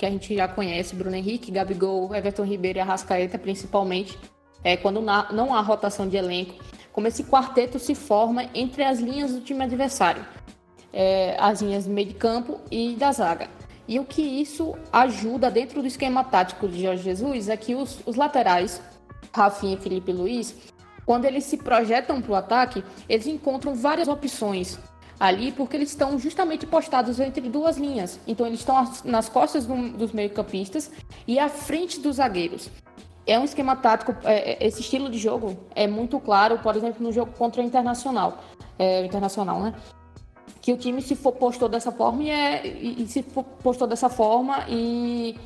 [0.00, 4.18] que a gente já conhece, Bruno Henrique, Gabigol, Everton Ribeiro e Arrascaeta principalmente,
[4.64, 6.54] é, quando não há rotação de elenco,
[6.90, 10.24] como esse quarteto se forma entre as linhas do time adversário
[10.92, 13.48] é, as linhas de meio de campo e da zaga.
[13.86, 18.00] E o que isso ajuda dentro do esquema tático de Jorge Jesus é que os,
[18.06, 18.80] os laterais,
[19.32, 20.54] Rafinha e Felipe Luiz,
[21.04, 24.78] quando eles se projetam para o ataque, eles encontram várias opções
[25.20, 28.18] ali porque eles estão justamente postados entre duas linhas.
[28.26, 30.90] Então eles estão nas costas do, dos meio-campistas
[31.28, 32.70] e à frente dos zagueiros.
[33.26, 37.04] É um esquema tático, é, é esse estilo de jogo é muito claro, por exemplo,
[37.04, 38.38] no jogo contra o Internacional.
[38.78, 39.74] É, internacional, né?
[40.60, 44.64] que o time se postou dessa forma e, é, e, e se postou dessa forma
[44.68, 45.38] e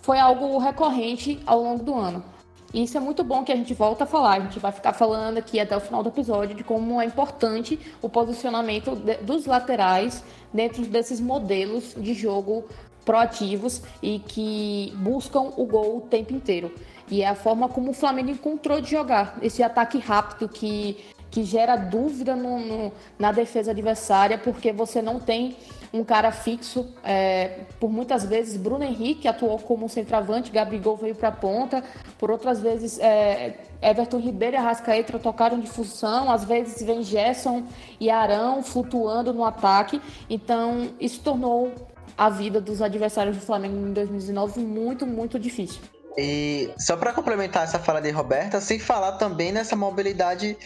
[0.00, 2.24] foi algo recorrente ao longo do ano.
[2.72, 4.36] E isso é muito bom que a gente volta a falar.
[4.36, 7.78] A gente vai ficar falando aqui até o final do episódio de como é importante
[8.00, 12.64] o posicionamento dos laterais dentro desses modelos de jogo
[13.04, 16.72] proativos e que buscam o gol o tempo inteiro.
[17.10, 19.36] E é a forma como o Flamengo encontrou de jogar.
[19.42, 20.96] Esse ataque rápido que
[21.30, 25.56] que gera dúvida no, no, na defesa adversária, porque você não tem
[25.92, 26.88] um cara fixo.
[27.02, 31.82] É, por muitas vezes, Bruno Henrique atuou como centroavante, Gabigol veio para a ponta.
[32.18, 36.30] Por outras vezes, é, Everton Ribeiro e Arrascaeta tocaram de função.
[36.30, 37.64] Às vezes, vem Gerson
[37.98, 40.00] e Arão flutuando no ataque.
[40.28, 41.72] Então, isso tornou
[42.16, 45.80] a vida dos adversários do Flamengo em 2019 muito, muito difícil.
[46.18, 50.56] E só para complementar essa fala de Roberta, sem falar também nessa mobilidade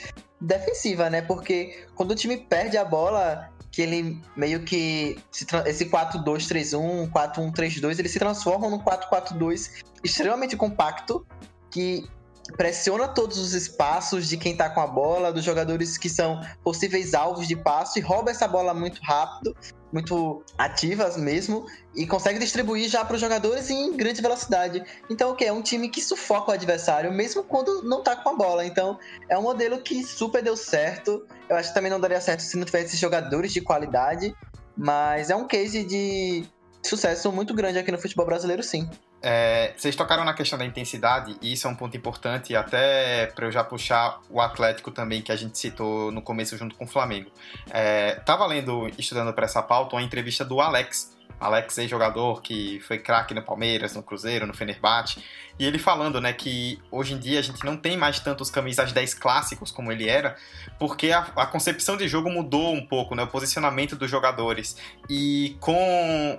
[0.40, 1.22] defensiva, né?
[1.22, 5.18] Porque quando o time perde a bola, que ele meio que
[5.66, 11.26] esse 4-2-3-1, 4-1-3-2, ele se transforma num 4-4-2 extremamente compacto
[11.72, 12.08] que
[12.56, 17.14] pressiona todos os espaços de quem tá com a bola, dos jogadores que são possíveis
[17.14, 19.56] alvos de passo e rouba essa bola muito rápido,
[19.94, 24.84] muito ativas mesmo, e consegue distribuir já para os jogadores em grande velocidade.
[25.08, 25.44] Então, o que?
[25.44, 28.66] É um time que sufoca o adversário, mesmo quando não tá com a bola.
[28.66, 31.24] Então, é um modelo que super deu certo.
[31.48, 34.34] Eu acho que também não daria certo se não tivesse jogadores de qualidade,
[34.76, 36.44] mas é um case de
[36.82, 38.90] sucesso muito grande aqui no futebol brasileiro, sim.
[39.26, 43.46] É, vocês tocaram na questão da intensidade, e isso é um ponto importante, até para
[43.46, 46.86] eu já puxar o Atlético também, que a gente citou no começo junto com o
[46.86, 47.30] Flamengo.
[47.70, 52.80] É, tava lendo, estudando para essa pauta, uma entrevista do Alex, Alex é jogador que
[52.80, 55.22] foi craque no Palmeiras, no Cruzeiro, no Fenerbahçe,
[55.58, 58.92] e ele falando, né, que hoje em dia a gente não tem mais tantos camisas
[58.92, 60.36] 10 clássicos como ele era,
[60.78, 64.76] porque a, a concepção de jogo mudou um pouco, né, o posicionamento dos jogadores.
[65.08, 66.38] E com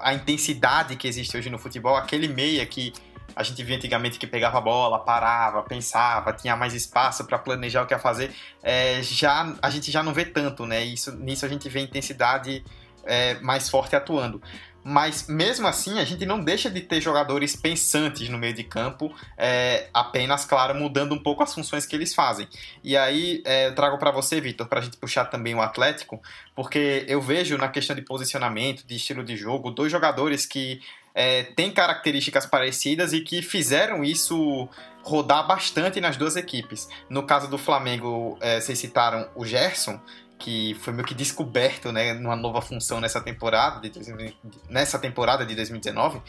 [0.00, 2.92] a intensidade que existe hoje no futebol, aquele meia que
[3.34, 7.82] a gente via antigamente que pegava a bola, parava, pensava, tinha mais espaço para planejar
[7.82, 8.32] o que ia fazer,
[8.62, 10.82] é, já a gente já não vê tanto, né?
[10.82, 12.64] Isso, nisso a gente vê intensidade
[13.04, 14.40] é, mais forte atuando.
[14.88, 19.12] Mas mesmo assim a gente não deixa de ter jogadores pensantes no meio de campo,
[19.36, 22.46] é, apenas, claro, mudando um pouco as funções que eles fazem.
[22.84, 26.22] E aí é, eu trago para você, Vitor, para a gente puxar também o Atlético,
[26.54, 30.80] porque eu vejo na questão de posicionamento, de estilo de jogo, dois jogadores que
[31.12, 34.68] é, têm características parecidas e que fizeram isso
[35.02, 36.88] rodar bastante nas duas equipes.
[37.08, 40.00] No caso do Flamengo, é, vocês citaram o Gerson,
[40.38, 44.36] que foi meio que descoberto, né, numa nova função nessa temporada de,
[44.68, 46.20] nessa temporada de 2019.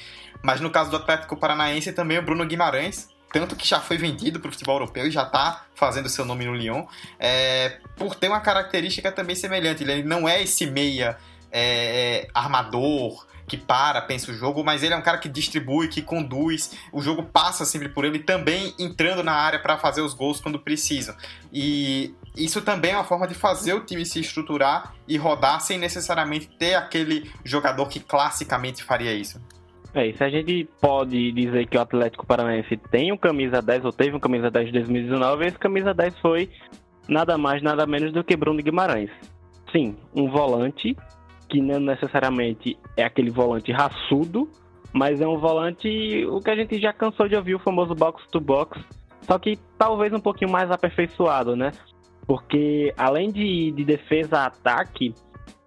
[0.42, 4.40] Mas no caso do Atlético Paranaense também o Bruno Guimarães, tanto que já foi vendido
[4.40, 6.86] para o futebol europeu e já está fazendo seu nome no Lyon,
[7.20, 9.84] é, por ter uma característica também semelhante.
[9.84, 11.18] Ele não é esse meia
[11.52, 16.02] é, armador que para, pensa o jogo, mas ele é um cara que distribui, que
[16.02, 20.42] conduz, o jogo passa sempre por ele, também entrando na área para fazer os gols
[20.42, 21.16] quando precisam.
[21.52, 25.78] E isso também é uma forma de fazer o time se estruturar e rodar sem
[25.78, 29.42] necessariamente ter aquele jogador que classicamente faria isso.
[29.94, 33.92] É, isso a gente pode dizer que o Atlético Paranaense tem um camisa 10 ou
[33.92, 36.50] teve um camisa 10 de 2019, esse camisa 10 foi
[37.08, 39.10] nada mais, nada menos do que Bruno Guimarães.
[39.72, 40.96] Sim, um volante
[41.50, 44.50] que não necessariamente é aquele volante raçudo,
[44.94, 48.22] mas é um volante o que a gente já cansou de ouvir, o famoso box
[48.32, 48.80] to box,
[49.22, 51.72] só que talvez um pouquinho mais aperfeiçoado, né?
[52.28, 55.16] Porque além de, de defesa ataque,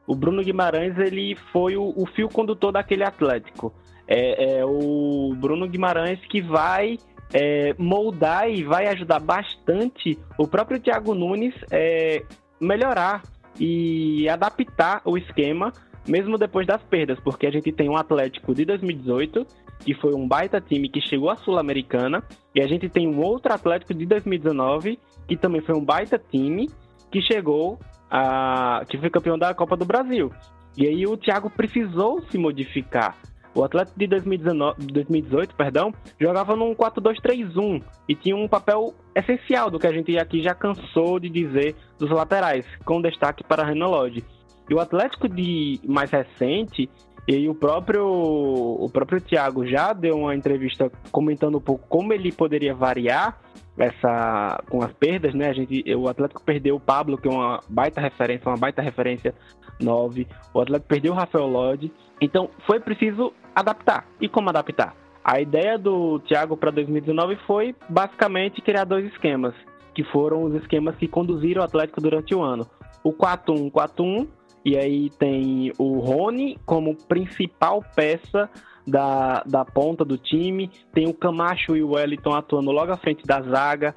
[0.06, 3.72] o Bruno Guimarães ele foi o, o fio condutor daquele Atlético.
[4.06, 6.98] É, é, o Bruno Guimarães que vai
[7.32, 12.22] é, moldar e vai ajudar bastante o próprio Thiago Nunes é,
[12.60, 13.22] melhorar
[13.58, 15.72] e adaptar o esquema,
[16.06, 19.46] mesmo depois das perdas, porque a gente tem um Atlético de 2018,
[19.84, 22.22] que foi um baita time que chegou à Sul-Americana,
[22.54, 26.68] e a gente tem um outro Atlético de 2019, que também foi um baita time,
[27.10, 27.78] que chegou
[28.10, 28.84] a.
[28.88, 30.32] que foi campeão da Copa do Brasil.
[30.76, 33.16] E aí o Thiago precisou se modificar.
[33.54, 39.78] O Atlético de 2019, 2018 perdão, jogava num 4-2-3-1 e tinha um papel essencial do
[39.78, 44.24] que a gente aqui já cansou de dizer dos laterais, com destaque para Renan Lodge.
[44.68, 46.88] E o Atlético de mais recente,
[47.30, 52.32] e o próprio o próprio Thiago já deu uma entrevista comentando um pouco como ele
[52.32, 53.38] poderia variar
[53.78, 55.48] essa com as perdas, né?
[55.48, 59.32] A gente, o Atlético perdeu o Pablo, que é uma baita referência, uma baita referência
[59.80, 60.26] 9.
[60.52, 61.92] O Atlético perdeu o Rafael Lodge.
[62.20, 64.06] Então, foi preciso adaptar.
[64.20, 64.94] E como adaptar?
[65.24, 69.54] A ideia do Thiago para 2019 foi basicamente criar dois esquemas,
[69.94, 72.66] que foram os esquemas que conduziram o Atlético durante o ano.
[73.04, 74.26] O 4-1-4-1,
[74.64, 78.48] e aí tem o Rony como principal peça
[78.86, 83.26] da, da ponta do time, tem o Camacho e o Wellington atuando logo à frente
[83.26, 83.94] da zaga,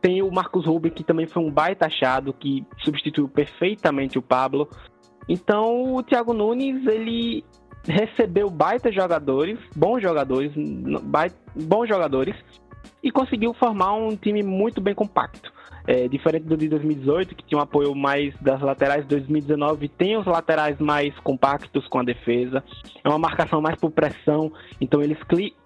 [0.00, 4.68] tem o Marcos Rubio, que também foi um baita achado, que substituiu perfeitamente o Pablo.
[5.28, 7.44] Então o Thiago Nunes, ele
[7.86, 10.52] recebeu baita jogadores, bons jogadores,
[11.54, 12.36] bons jogadores,
[13.02, 15.52] e conseguiu formar um time muito bem compacto.
[15.86, 20.24] É, diferente do de 2018, que tinha um apoio mais das laterais, 2019 tem os
[20.24, 22.64] laterais mais compactos com a defesa,
[23.02, 25.18] é uma marcação mais por pressão, então eles,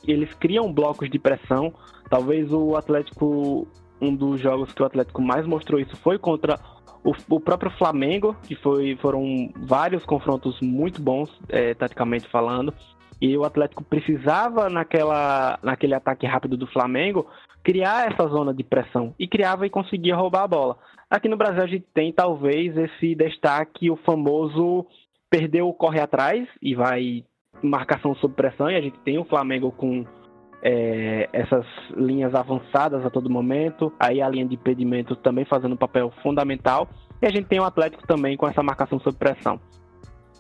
[0.06, 1.72] eles criam blocos de pressão.
[2.10, 3.68] Talvez o Atlético,
[4.00, 6.58] um dos jogos que o Atlético mais mostrou isso foi contra
[7.04, 12.74] o, o próprio Flamengo, que foi, foram vários confrontos muito bons, é, taticamente falando,
[13.20, 17.26] e o Atlético precisava, naquela, naquele ataque rápido do Flamengo,
[17.62, 20.78] criar essa zona de pressão, e criava e conseguia roubar a bola.
[21.10, 24.86] Aqui no Brasil a gente tem talvez esse destaque, o famoso
[25.30, 27.24] perdeu o corre atrás e vai
[27.62, 30.04] marcação sob pressão, e a gente tem o Flamengo com
[30.62, 31.66] é, essas
[31.96, 36.88] linhas avançadas a todo momento, aí a linha de impedimento também fazendo um papel fundamental,
[37.20, 39.60] e a gente tem o Atlético também com essa marcação sob pressão.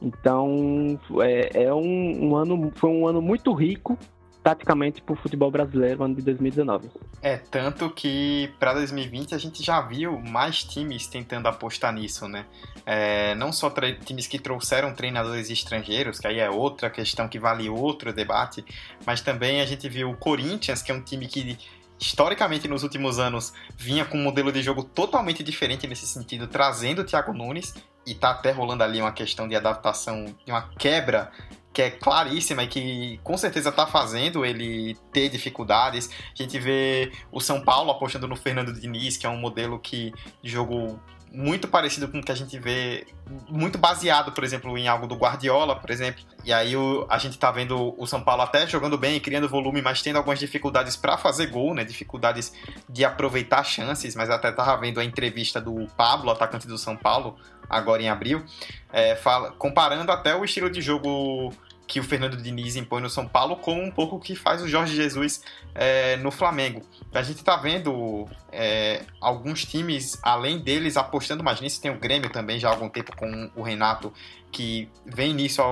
[0.00, 3.98] Então é, é um, um, ano, foi um ano muito rico
[4.42, 6.90] taticamente para o futebol brasileiro, ano de 2019.
[7.20, 12.46] É, tanto que para 2020 a gente já viu mais times tentando apostar nisso, né?
[12.86, 13.70] É, não só
[14.04, 18.64] times que trouxeram treinadores estrangeiros, que aí é outra questão que vale outro debate,
[19.04, 21.58] mas também a gente viu o Corinthians, que é um time que
[22.00, 27.02] historicamente nos últimos anos vinha com um modelo de jogo totalmente diferente nesse sentido, trazendo
[27.02, 27.74] o Thiago Nunes
[28.08, 31.30] e tá até rolando ali uma questão de adaptação, de uma quebra
[31.72, 36.10] que é claríssima e que com certeza está fazendo ele ter dificuldades.
[36.36, 40.12] A gente vê o São Paulo apostando no Fernando Diniz, que é um modelo que
[40.42, 40.98] de jogo
[41.32, 43.06] muito parecido com o que a gente vê,
[43.48, 46.24] muito baseado, por exemplo, em algo do Guardiola, por exemplo.
[46.44, 49.82] E aí o, a gente tá vendo o São Paulo até jogando bem, criando volume,
[49.82, 51.84] mas tendo algumas dificuldades para fazer gol, né?
[51.84, 52.52] Dificuldades
[52.88, 57.36] de aproveitar chances, mas até tava vendo a entrevista do Pablo, atacante do São Paulo,
[57.68, 58.44] agora em abril,
[58.92, 61.52] é, fala, comparando até o estilo de jogo
[61.86, 64.68] que o Fernando Diniz impõe no São Paulo, como um pouco o que faz o
[64.68, 65.42] Jorge Jesus
[65.74, 66.82] é, no Flamengo.
[67.14, 71.80] A gente está vendo é, alguns times, além deles, apostando mais nisso.
[71.80, 74.12] Tem o Grêmio também já há algum tempo com o Renato,
[74.52, 75.62] que vem nisso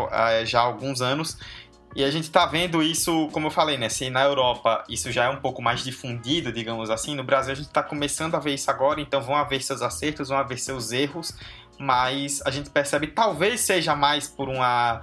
[0.47, 1.36] já há alguns anos.
[1.97, 3.88] E a gente está vendo isso, como eu falei, né?
[3.88, 7.57] Se na Europa isso já é um pouco mais difundido, digamos assim, no Brasil a
[7.57, 10.92] gente está começando a ver isso agora, então vão haver seus acertos, vão haver seus
[10.92, 11.34] erros,
[11.79, 15.03] mas a gente percebe talvez seja mais por uma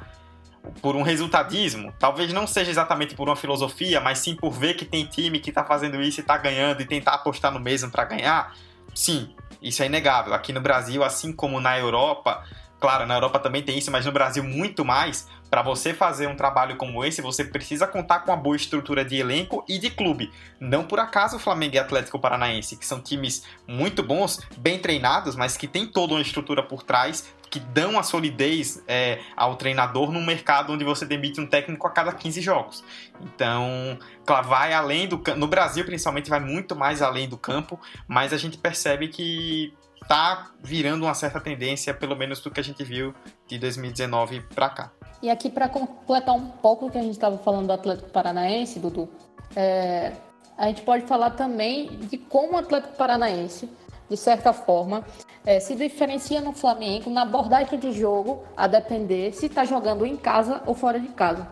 [0.82, 4.86] por um resultadismo, talvez não seja exatamente por uma filosofia, mas sim por ver que
[4.86, 8.05] tem time que está fazendo isso e está ganhando e tentar apostar no mesmo para
[8.05, 8.55] ganhar.
[8.95, 10.34] Sim, isso é inegável.
[10.34, 12.45] Aqui no Brasil, assim como na Europa,
[12.84, 15.26] Claro, na Europa também tem isso, mas no Brasil muito mais.
[15.53, 19.17] Para você fazer um trabalho como esse, você precisa contar com uma boa estrutura de
[19.17, 20.31] elenco e de clube.
[20.59, 25.35] Não por acaso o Flamengo e Atlético Paranaense, que são times muito bons, bem treinados,
[25.35, 30.11] mas que tem toda uma estrutura por trás que dão a solidez é, ao treinador
[30.11, 32.83] num mercado onde você demite um técnico a cada 15 jogos.
[33.21, 38.33] Então, claro, vai além do no Brasil principalmente vai muito mais além do campo, mas
[38.33, 39.71] a gente percebe que
[40.07, 43.13] tá virando uma certa tendência, pelo menos do que a gente viu
[43.47, 44.91] de 2019 para cá.
[45.24, 48.78] E aqui para completar um pouco o que a gente estava falando do Atlético Paranaense,
[48.78, 49.07] Dudu,
[49.55, 50.11] é,
[50.57, 53.69] a gente pode falar também de como o Atlético Paranaense,
[54.09, 55.05] de certa forma,
[55.45, 60.17] é, se diferencia no Flamengo na abordagem de jogo, a depender se está jogando em
[60.17, 61.47] casa ou fora de casa.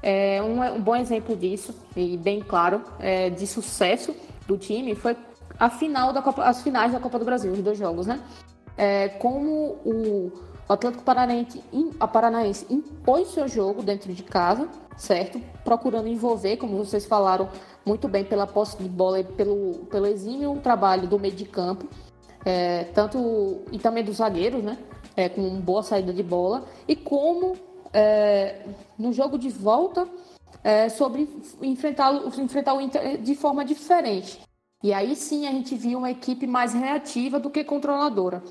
[0.00, 4.14] É, um, um, bom exemplo disso, e bem claro, é, de sucesso
[4.46, 5.16] do time foi
[5.58, 8.20] a final da Copa, as finais da Copa do Brasil, os dois jogos, né?
[8.78, 10.30] É, como o
[10.68, 11.62] Atlético Paranaense,
[12.00, 15.40] a Paranaense impôs seu jogo dentro de casa, certo?
[15.62, 17.48] Procurando envolver, como vocês falaram
[17.84, 21.86] muito bem, pela posse de bola e pelo, pelo exímio trabalho do meio de campo,
[22.44, 24.76] é, tanto e também dos zagueiros, né?
[25.16, 27.54] É, com boa saída de bola, e como
[27.92, 28.66] é,
[28.98, 30.06] no jogo de volta
[30.62, 31.28] é, sobre
[31.62, 34.40] enfrentar, enfrentar o Inter de forma diferente.
[34.82, 38.42] E aí sim a gente viu uma equipe mais reativa do que controladora.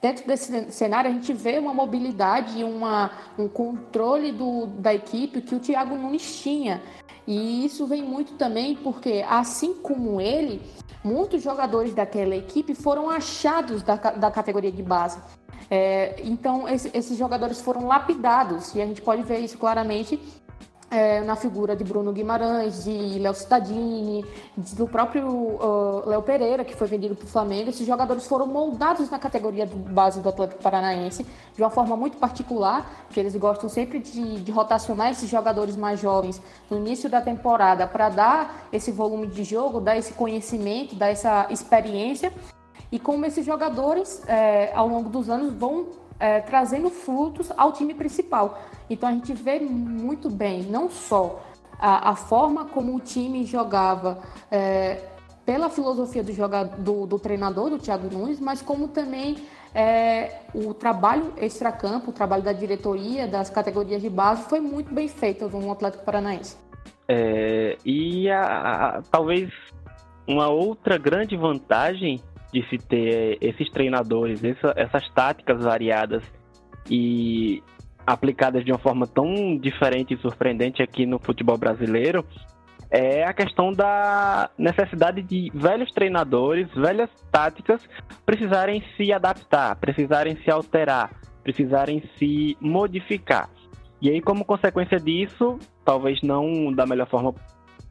[0.00, 5.54] Dentro desse cenário, a gente vê uma mobilidade uma, um controle do, da equipe que
[5.54, 6.82] o Thiago Nunes tinha.
[7.26, 10.62] E isso vem muito também porque, assim como ele,
[11.04, 15.18] muitos jogadores daquela equipe foram achados da, da categoria de base.
[15.70, 20.18] É, então, esse, esses jogadores foram lapidados, e a gente pode ver isso claramente
[20.90, 24.24] é, na figura de Bruno Guimarães, de Léo Cittadini,
[24.56, 27.70] do próprio uh, Léo Pereira, que foi vendido para o Flamengo.
[27.70, 31.24] Esses jogadores foram moldados na categoria de base do Atlético Paranaense
[31.54, 36.00] de uma forma muito particular, que eles gostam sempre de, de rotacionar esses jogadores mais
[36.00, 41.10] jovens no início da temporada para dar esse volume de jogo, dar esse conhecimento, dar
[41.10, 42.32] essa experiência.
[42.90, 45.86] E como esses jogadores, é, ao longo dos anos, vão
[46.20, 48.58] é, trazendo frutos ao time principal.
[48.90, 51.40] Então a gente vê muito bem, não só
[51.78, 54.20] a, a forma como o time jogava
[54.50, 54.98] é,
[55.46, 59.36] pela filosofia do, jogador, do, do, treinador, do Thiago Nunes, mas como também
[59.74, 65.08] é, o trabalho extracampo, o trabalho da diretoria, das categorias de base, foi muito bem
[65.08, 66.58] feito no Atlético Paranaense.
[67.08, 68.42] É, e a,
[68.98, 69.50] a, talvez
[70.26, 72.20] uma outra grande vantagem
[72.52, 76.22] de se ter esses treinadores, essa, essas táticas variadas
[76.88, 77.62] e
[78.06, 82.24] aplicadas de uma forma tão diferente e surpreendente aqui no futebol brasileiro
[82.90, 87.80] é a questão da necessidade de velhos treinadores, velhas táticas
[88.26, 91.10] precisarem se adaptar, precisarem se alterar,
[91.44, 93.48] precisarem se modificar.
[94.02, 97.32] E aí, como consequência disso, talvez não da melhor forma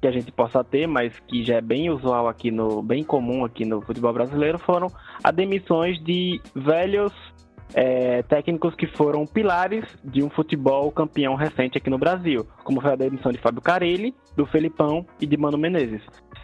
[0.01, 3.45] que a gente possa ter, mas que já é bem usual aqui no, bem comum
[3.45, 4.87] aqui no futebol brasileiro, foram
[5.23, 7.13] as demissões de velhos
[7.73, 12.91] é, técnicos que foram pilares de um futebol campeão recente aqui no Brasil, como foi
[12.91, 16.01] a demissão de Fábio Carelli, do Felipão e de Mano Menezes.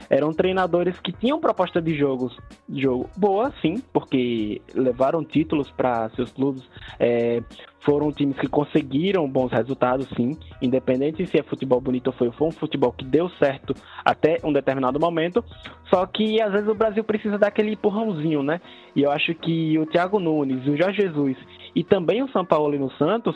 [0.10, 2.38] Eram treinadores que tinham proposta de jogos,
[2.70, 6.64] jogo boa, sim, porque levaram títulos para seus clubes,
[7.00, 7.42] é,
[7.82, 12.48] foram times que conseguiram bons resultados, sim, independente se é futebol bonito ou foi, foi
[12.48, 15.44] um futebol que deu certo até um determinado momento.
[15.90, 18.60] Só que às vezes o Brasil precisa daquele empurrãozinho, né?
[18.96, 21.38] E eu acho que o Thiago Nunes, o Jorge Jesus
[21.76, 23.36] e também o São Paulo e no Santos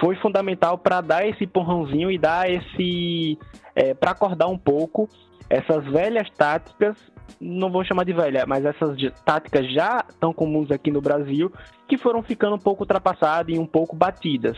[0.00, 3.38] foi fundamental para dar esse empurrãozinho e dar esse.
[3.74, 5.08] É, para acordar um pouco
[5.48, 6.96] essas velhas táticas
[7.40, 11.52] não vou chamar de velha, mas essas táticas já tão comuns aqui no Brasil,
[11.86, 14.56] que foram ficando um pouco ultrapassadas e um pouco batidas.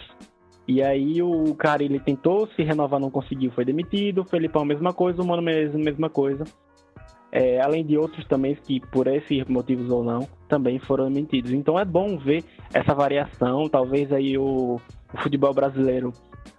[0.66, 4.20] E aí o cara ele tentou se renovar, não conseguiu, foi demitido.
[4.20, 5.20] O Felipão, mesma coisa.
[5.20, 6.44] O Mano Menezes, mesma coisa.
[7.32, 11.52] É, além de outros também que, por esses motivos ou não, também foram demitidos.
[11.52, 13.68] Então é bom ver essa variação.
[13.68, 14.80] Talvez aí o,
[15.12, 16.12] o futebol brasileiro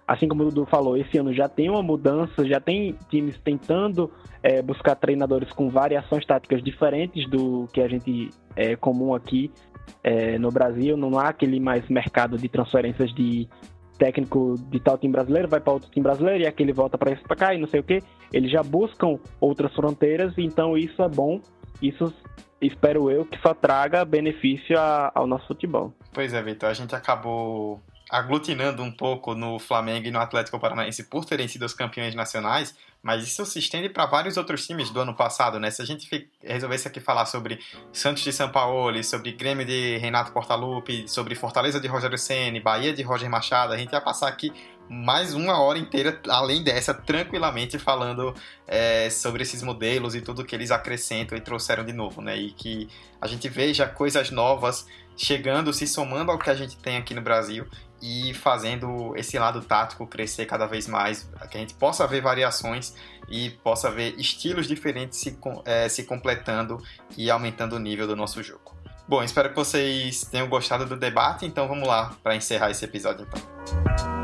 [0.06, 4.10] assim como o Dudu falou, esse ano já tem uma mudança, já tem times tentando
[4.42, 9.50] é, buscar treinadores com variações táticas diferentes do que a gente é comum aqui
[10.02, 10.96] é, no Brasil.
[10.96, 13.48] Não há aquele mais mercado de transferências de
[13.98, 17.22] técnico de tal time brasileiro vai para outro time brasileiro e aquele volta para esse
[17.22, 18.02] para cá e não sei o que.
[18.32, 21.40] Eles já buscam outras fronteiras, então isso é bom.
[21.80, 22.12] Isso
[22.60, 25.92] espero eu que só traga benefício a, ao nosso futebol.
[26.12, 27.80] Pois é, Vitor, a gente acabou
[28.12, 32.76] aglutinando um pouco no Flamengo e no Atlético Paranaense por terem sido os campeões nacionais,
[33.02, 35.70] mas isso se estende para vários outros times do ano passado, né?
[35.70, 37.58] Se a gente resolvesse aqui falar sobre
[37.90, 42.92] Santos de São Paulo, sobre Grêmio de Renato Portaluppi, sobre Fortaleza de Rogério Ceni, Bahia
[42.92, 44.52] de Roger Machado, a gente ia passar aqui
[44.90, 48.34] mais uma hora inteira, além dessa, tranquilamente falando
[48.66, 52.36] é, sobre esses modelos e tudo que eles acrescentam e trouxeram de novo, né?
[52.36, 54.86] E que a gente veja coisas novas
[55.16, 57.66] chegando, se somando ao que a gente tem aqui no Brasil
[58.02, 62.94] e fazendo esse lado tático crescer cada vez mais, que a gente possa ver variações
[63.28, 66.82] e possa ver estilos diferentes se, é, se completando
[67.16, 68.76] e aumentando o nível do nosso jogo.
[69.06, 73.26] Bom, espero que vocês tenham gostado do debate, então vamos lá para encerrar esse episódio
[73.28, 74.21] então.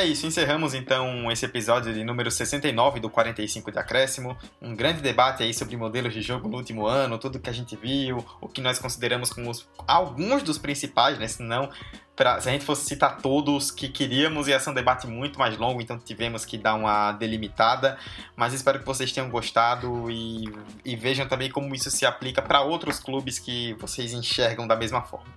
[0.00, 4.34] É isso, encerramos então esse episódio de número 69 do 45 de Acréscimo.
[4.58, 7.76] Um grande debate aí sobre modelos de jogo no último ano, tudo que a gente
[7.76, 11.28] viu, o que nós consideramos como os, alguns dos principais, né?
[11.28, 11.68] Senão,
[12.16, 15.58] pra, se a gente fosse citar todos que queríamos, ia ser um debate muito mais
[15.58, 17.98] longo, então tivemos que dar uma delimitada.
[18.34, 20.44] Mas espero que vocês tenham gostado e,
[20.82, 25.02] e vejam também como isso se aplica para outros clubes que vocês enxergam da mesma
[25.02, 25.28] forma.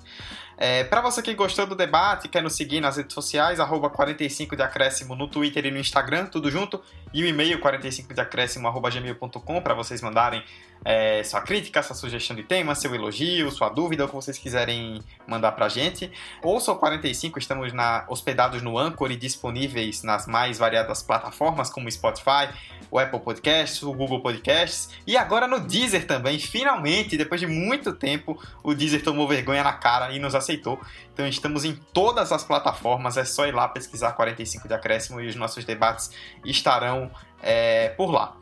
[0.58, 4.56] É, para você que gostou do debate, quer nos seguir nas redes sociais, arroba 45
[4.56, 6.82] de acréscimo no Twitter e no Instagram, tudo junto,
[7.14, 10.44] e o e-mail 45 de acréscimo gmail.com para vocês mandarem
[10.86, 15.02] é, sua crítica, sua sugestão de tema, seu elogio, sua dúvida, o que vocês quiserem
[15.26, 16.12] mandar pra gente.
[16.42, 21.90] Ouça o 45, estamos na, hospedados no Anchor e disponíveis nas mais variadas plataformas como
[21.90, 22.50] Spotify,
[22.92, 26.38] o Apple Podcasts, o Google Podcasts e agora no Deezer também.
[26.38, 30.80] Finalmente, depois de muito tempo, o Deezer tomou vergonha na cara e nos aceitou.
[31.14, 35.28] Então estamos em todas as plataformas, é só ir lá pesquisar 45 de acréscimo e
[35.28, 36.12] os nossos debates
[36.44, 37.03] estarão
[37.42, 38.38] é, por lá.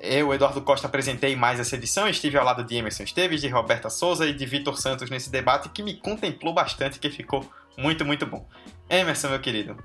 [0.00, 2.08] Eu, Eduardo Costa, apresentei mais essa edição.
[2.08, 5.68] Estive ao lado de Emerson Esteves, de Roberta Souza e de Vitor Santos nesse debate
[5.70, 7.44] que me contemplou bastante, que ficou
[7.76, 8.46] muito, muito bom.
[8.88, 9.76] Emerson, meu querido,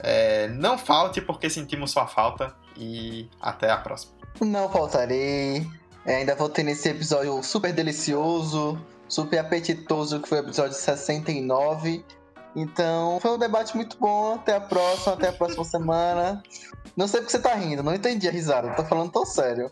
[0.00, 4.12] é, não falte porque sentimos sua falta e até a próxima.
[4.40, 5.66] Não faltarei.
[6.04, 12.04] É, ainda vou ter nesse episódio super delicioso, super apetitoso, que foi o episódio 69.
[12.54, 14.34] Então, foi um debate muito bom.
[14.34, 16.42] Até a próxima, até a próxima semana.
[16.96, 18.74] Não sei porque você tá rindo, não entendi a risada.
[18.74, 19.70] tô falando tão sério.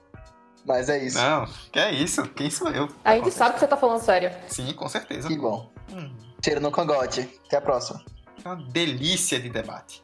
[0.64, 1.18] Mas é isso.
[1.18, 2.22] Não, que é isso?
[2.30, 2.88] Quem sou eu?
[3.04, 4.30] A gente sabe que você tá falando sério.
[4.46, 5.28] Sim, com certeza.
[5.28, 5.70] Que bom.
[5.92, 6.14] Hum.
[6.44, 7.28] Cheiro no cangote.
[7.46, 8.02] Até a próxima.
[8.44, 10.02] Uma delícia de debate.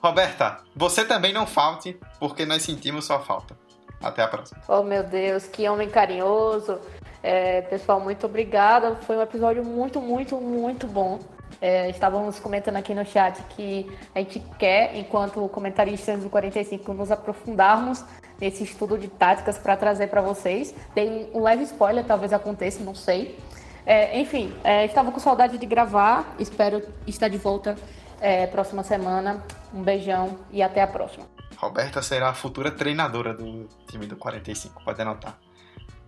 [0.00, 3.56] Roberta, você também não falte, porque nós sentimos sua falta.
[4.00, 4.60] Até a próxima.
[4.68, 6.78] Oh, meu Deus, que homem carinhoso.
[7.20, 8.94] É, pessoal, muito obrigada.
[9.02, 11.18] Foi um episódio muito, muito, muito bom.
[11.60, 17.10] É, estávamos comentando aqui no chat que a gente quer, enquanto comentaristas do 45, nos
[17.10, 18.04] aprofundarmos
[18.40, 20.74] nesse estudo de táticas para trazer para vocês.
[20.94, 23.38] Tem um leve spoiler, talvez aconteça, não sei.
[23.84, 27.76] É, enfim, é, estava com saudade de gravar, espero estar de volta
[28.20, 29.42] é, próxima semana.
[29.72, 31.26] Um beijão e até a próxima.
[31.56, 35.38] Roberta será a futura treinadora do time do 45, pode anotar.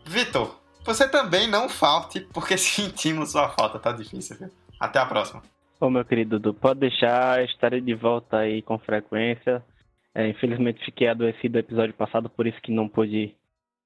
[0.05, 4.51] Vitor, você também não falte, porque sentimos sua falta, tá difícil, viu?
[4.81, 5.43] Até a próxima.
[5.79, 9.63] Ô, meu querido Dudu, pode deixar, estarei de volta aí com frequência.
[10.15, 13.35] É, infelizmente fiquei adoecido no episódio passado, por isso que não pude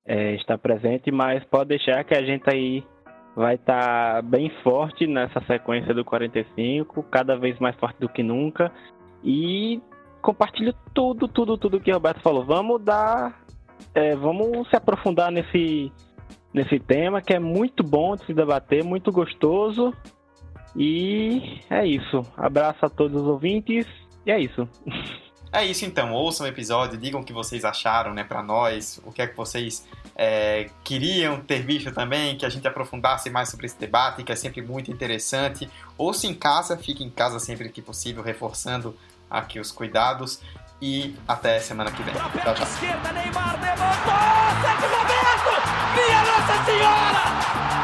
[0.06, 2.84] é, estar presente, mas pode deixar que a gente aí
[3.36, 8.22] vai estar tá bem forte nessa sequência do 45, cada vez mais forte do que
[8.22, 8.72] nunca.
[9.22, 9.82] E
[10.22, 12.44] compartilho tudo, tudo, tudo que o Roberto falou.
[12.44, 13.42] Vamos dar.
[13.94, 15.92] É, vamos se aprofundar nesse,
[16.52, 19.92] nesse tema que é muito bom de se debater, muito gostoso.
[20.76, 22.22] E é isso.
[22.36, 23.86] Abraço a todos os ouvintes.
[24.26, 24.68] E é isso.
[25.52, 29.12] É isso então, ouçam o episódio, digam o que vocês acharam, né, para nós, o
[29.12, 33.66] que é que vocês é, queriam ter visto também, que a gente aprofundasse mais sobre
[33.66, 35.70] esse debate, que é sempre muito interessante.
[35.96, 38.96] Ouça em casa, fique em casa sempre que possível, reforçando
[39.30, 40.40] aqui os cuidados.
[40.82, 42.14] E até semana que vem.
[42.14, 42.64] Tchau, tchau.
[42.64, 44.12] Esquerda, Neymar levantou!
[44.98, 45.54] Roberto!
[45.94, 47.83] Minha Nossa Senhora!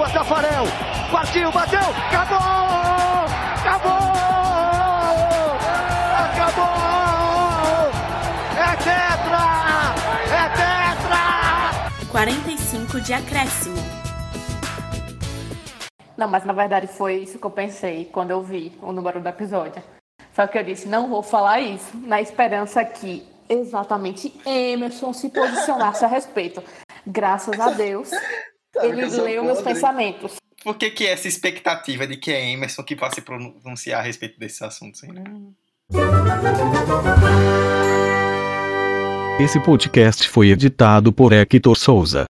[0.00, 0.64] Sua, Tafarel!
[1.12, 2.38] Partiu, bateu, acabou!
[3.60, 4.00] Acabou!
[6.24, 6.70] Acabou!
[8.56, 9.44] É tetra!
[10.32, 11.20] É tetra!
[12.10, 13.76] 45 de acréscimo.
[16.16, 19.28] Não, mas na verdade foi isso que eu pensei quando eu vi o número do
[19.28, 19.82] episódio.
[20.32, 26.04] Só que eu disse, não vou falar isso, na esperança que exatamente Emerson se posicionasse
[26.04, 26.62] a respeito.
[27.06, 28.10] Graças a Deus,
[28.76, 30.36] ele leu meus pensamentos.
[30.62, 34.38] Por que, que essa expectativa de que é Emerson que vai se pronunciar a respeito
[34.38, 35.02] desses assuntos?
[35.02, 35.54] Hein?
[39.40, 42.26] Esse podcast foi editado por Hector Souza.